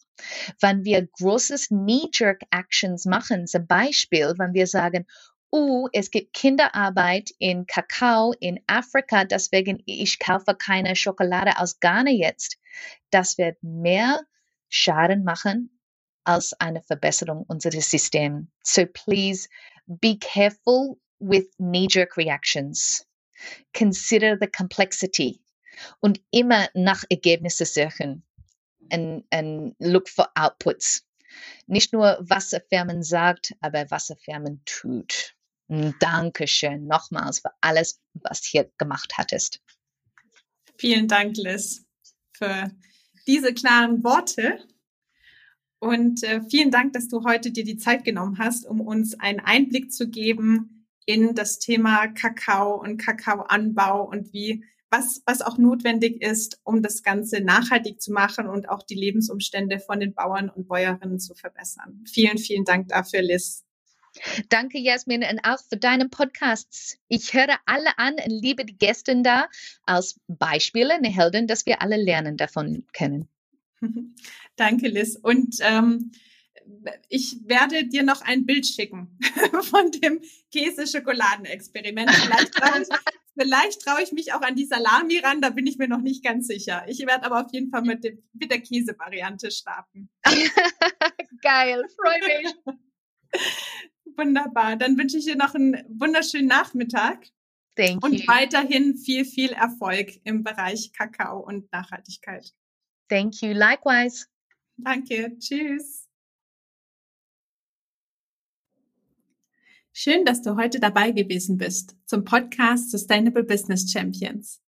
Wenn 0.61 0.85
wir 0.85 1.07
großes 1.07 1.69
Knee-Jerk-Actions 1.69 3.05
machen, 3.05 3.47
zum 3.47 3.67
Beispiel, 3.67 4.35
wenn 4.39 4.55
wir 4.55 4.67
sagen, 4.67 5.07
oh, 5.51 5.89
es 5.93 6.11
gibt 6.11 6.35
Kinderarbeit 6.35 7.31
in 7.39 7.67
Kakao 7.67 8.33
in 8.41 8.61
Afrika, 8.67 9.25
deswegen 9.25 9.83
ich 9.87 10.19
kaufe 10.19 10.55
keine 10.55 10.97
Schokolade 10.97 11.59
aus 11.59 11.81
Ghana 11.81 12.11
jetzt. 12.11 12.59
Das 13.11 13.39
wird 13.39 13.63
mehr 13.63 14.23
Schaden 14.69 15.25
machen 15.25 15.71
als 16.25 16.53
eine 16.55 16.83
Verbesserung 16.83 17.45
unseres 17.47 17.91
Systems. 17.91 18.49
So 18.63 18.85
please 18.87 19.49
be 19.87 20.19
careful 20.19 20.99
with 21.21 21.47
knee-jerk 21.59 22.17
reactions. 22.17 23.07
Consider 23.73 24.37
the 24.41 24.49
complexity 24.49 25.41
und 26.01 26.21
immer 26.31 26.69
nach 26.75 27.05
Ergebnissen 27.11 27.67
suchen 27.67 28.23
and, 28.91 29.25
and 29.31 29.75
look 29.79 30.09
for 30.09 30.29
outputs. 30.35 31.03
Nicht 31.67 31.93
nur, 31.93 32.19
was 32.21 32.55
Firmen 32.71 33.03
sagt, 33.03 33.55
aber 33.61 33.91
was 33.91 34.13
Firmen 34.25 34.63
tut. 34.65 35.36
Dankeschön 35.69 36.87
nochmals 36.87 37.41
für 37.41 37.51
alles, 37.61 38.01
was 38.15 38.45
hier 38.45 38.71
gemacht 38.79 39.15
hattest. 39.17 39.61
Vielen 40.79 41.09
Dank, 41.09 41.37
Liz, 41.37 41.85
für 42.33 42.71
diese 43.27 43.53
klaren 43.55 44.05
Worte. 44.05 44.65
Und 45.79 46.23
äh, 46.23 46.41
vielen 46.49 46.71
Dank, 46.71 46.93
dass 46.93 47.09
du 47.09 47.25
heute 47.25 47.51
dir 47.51 47.65
die 47.65 47.77
Zeit 47.77 48.05
genommen 48.05 48.39
hast, 48.39 48.67
um 48.67 48.81
uns 48.81 49.19
einen 49.19 49.41
Einblick 49.41 49.93
zu 49.93 50.09
geben, 50.09 50.87
in 51.05 51.35
das 51.35 51.59
Thema 51.59 52.09
Kakao 52.09 52.81
und 52.81 52.99
Kakaoanbau 52.99 54.09
und 54.09 54.33
wie 54.33 54.65
was, 54.91 55.23
was 55.27 55.43
auch 55.43 55.59
notwendig 55.59 56.23
ist, 56.23 56.61
um 56.65 56.83
das 56.83 57.03
Ganze 57.03 57.41
nachhaltig 57.41 58.01
zu 58.01 58.13
machen 58.13 58.49
und 58.49 58.69
auch 58.69 58.83
die 58.83 58.95
Lebensumstände 58.95 59.79
von 59.79 60.01
den 60.01 60.15
Bauern 60.15 60.49
und 60.49 60.69
Bäuerinnen 60.69 61.19
zu 61.19 61.35
verbessern. 61.35 62.05
Vielen, 62.07 62.39
vielen 62.39 62.65
Dank 62.65 62.89
dafür, 62.89 63.23
Liz. 63.23 63.66
Danke, 64.49 64.79
Jasmin, 64.79 65.25
und 65.25 65.41
auch 65.45 65.59
für 65.69 65.77
deinen 65.77 66.11
Podcasts. 66.11 66.99
Ich 67.09 67.33
höre 67.35 67.59
alle 67.67 67.99
an 67.99 68.15
und 68.15 68.31
liebe 68.31 68.65
die 68.65 68.77
Gäste 68.77 69.21
da 69.23 69.49
als 69.85 70.21
Beispiele, 70.29 70.95
eine 70.95 71.09
Heldin, 71.09 71.47
dass 71.47 71.67
wir 71.67 71.83
alle 71.83 71.97
lernen 71.97 72.37
davon 72.37 72.87
können. 72.93 73.29
Danke, 74.57 74.89
Liz. 74.89 75.17
Und 75.17 75.57
ähm, 75.61 76.13
ich 77.09 77.37
werde 77.45 77.87
dir 77.87 78.03
noch 78.03 78.23
ein 78.23 78.47
Bild 78.47 78.67
schicken 78.67 79.19
von 79.63 79.91
dem 79.91 80.21
Käse-Schokoladen-Experiment. 80.53 82.11
Vielleicht 82.11 82.53
traue 82.55 82.83
ich, 82.83 82.89
vielleicht 83.39 83.83
trau 83.83 83.99
ich 84.03 84.13
mich 84.13 84.33
auch 84.33 84.43
an 84.43 84.57
die 84.57 84.67
Salami 84.67 85.19
ran, 85.19 85.41
da 85.41 85.51
bin 85.51 85.67
ich 85.67 85.79
mir 85.79 85.89
noch 85.89 86.01
nicht 86.01 86.25
ganz 86.25 86.47
sicher. 86.47 86.85
Ich 86.89 87.01
werde 87.07 87.25
aber 87.25 87.45
auf 87.45 87.53
jeden 87.53 87.71
Fall 87.71 87.83
mit, 87.83 88.05
dem, 88.05 88.23
mit 88.33 88.51
der 88.51 88.61
Käse-Variante 88.61 89.51
starten. 89.51 90.09
Geil, 91.43 91.85
freue 91.97 92.43
mich. 92.43 92.55
Wunderbar. 94.17 94.77
Dann 94.77 94.97
wünsche 94.97 95.19
ich 95.19 95.25
dir 95.25 95.37
noch 95.37 95.55
einen 95.55 95.85
wunderschönen 95.89 96.49
Nachmittag. 96.49 97.27
Thank 97.77 98.03
und 98.05 98.15
you. 98.15 98.27
weiterhin 98.27 98.97
viel, 98.97 99.25
viel 99.25 99.53
Erfolg 99.53 100.13
im 100.25 100.43
Bereich 100.43 100.93
Kakao 100.93 101.41
und 101.41 101.71
Nachhaltigkeit. 101.73 102.53
Thank 103.09 103.43
you. 103.43 103.53
Likewise. 103.53 104.27
Danke. 104.79 105.37
Tschüss. 105.39 106.09
Schön, 109.93 110.25
dass 110.25 110.43
du 110.43 110.57
heute 110.57 110.79
dabei 110.79 111.11
gewesen 111.11 111.57
bist 111.57 111.97
zum 112.05 112.25
Podcast 112.25 112.91
Sustainable 112.91 113.45
Business 113.45 113.91
Champions. 113.91 114.61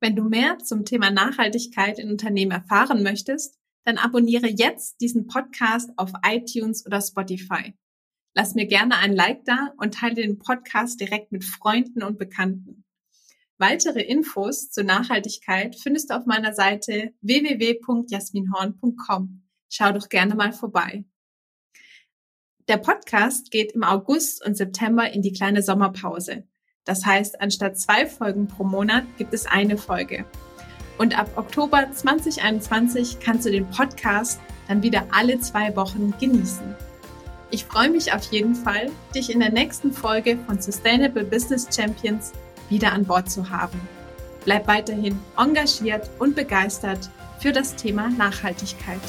Wenn 0.00 0.14
du 0.14 0.24
mehr 0.24 0.58
zum 0.58 0.84
Thema 0.84 1.10
Nachhaltigkeit 1.10 1.98
in 1.98 2.10
Unternehmen 2.10 2.52
erfahren 2.52 3.02
möchtest, 3.02 3.58
dann 3.84 3.96
abonniere 3.96 4.48
jetzt 4.48 5.00
diesen 5.00 5.26
Podcast 5.26 5.90
auf 5.96 6.12
iTunes 6.26 6.84
oder 6.84 7.00
Spotify. 7.00 7.74
Lass 8.38 8.54
mir 8.54 8.66
gerne 8.66 8.98
ein 8.98 9.14
Like 9.14 9.46
da 9.46 9.72
und 9.78 9.94
teile 9.94 10.16
den 10.16 10.38
Podcast 10.38 11.00
direkt 11.00 11.32
mit 11.32 11.42
Freunden 11.42 12.02
und 12.02 12.18
Bekannten. 12.18 12.84
Weitere 13.56 14.02
Infos 14.02 14.70
zur 14.70 14.84
Nachhaltigkeit 14.84 15.74
findest 15.74 16.10
du 16.10 16.16
auf 16.16 16.26
meiner 16.26 16.52
Seite 16.52 17.14
www.jasminhorn.com. 17.22 19.42
Schau 19.70 19.92
doch 19.92 20.10
gerne 20.10 20.34
mal 20.34 20.52
vorbei. 20.52 21.06
Der 22.68 22.76
Podcast 22.76 23.50
geht 23.50 23.72
im 23.72 23.84
August 23.84 24.44
und 24.44 24.54
September 24.54 25.10
in 25.10 25.22
die 25.22 25.32
kleine 25.32 25.62
Sommerpause. 25.62 26.46
Das 26.84 27.06
heißt, 27.06 27.40
anstatt 27.40 27.78
zwei 27.78 28.06
Folgen 28.06 28.48
pro 28.48 28.64
Monat 28.64 29.04
gibt 29.16 29.32
es 29.32 29.46
eine 29.46 29.78
Folge. 29.78 30.26
Und 30.98 31.18
ab 31.18 31.30
Oktober 31.36 31.90
2021 31.90 33.18
kannst 33.18 33.46
du 33.46 33.50
den 33.50 33.70
Podcast 33.70 34.42
dann 34.68 34.82
wieder 34.82 35.06
alle 35.10 35.40
zwei 35.40 35.74
Wochen 35.74 36.12
genießen. 36.20 36.76
Ich 37.50 37.64
freue 37.64 37.90
mich 37.90 38.12
auf 38.12 38.24
jeden 38.32 38.54
Fall, 38.54 38.90
dich 39.14 39.30
in 39.30 39.38
der 39.38 39.52
nächsten 39.52 39.92
Folge 39.92 40.36
von 40.46 40.60
Sustainable 40.60 41.24
Business 41.24 41.68
Champions 41.74 42.32
wieder 42.68 42.92
an 42.92 43.04
Bord 43.04 43.30
zu 43.30 43.48
haben. 43.48 43.80
Bleib 44.44 44.66
weiterhin 44.66 45.20
engagiert 45.36 46.10
und 46.18 46.34
begeistert 46.34 47.08
für 47.40 47.52
das 47.52 47.76
Thema 47.76 48.10
Nachhaltigkeit. 48.10 49.00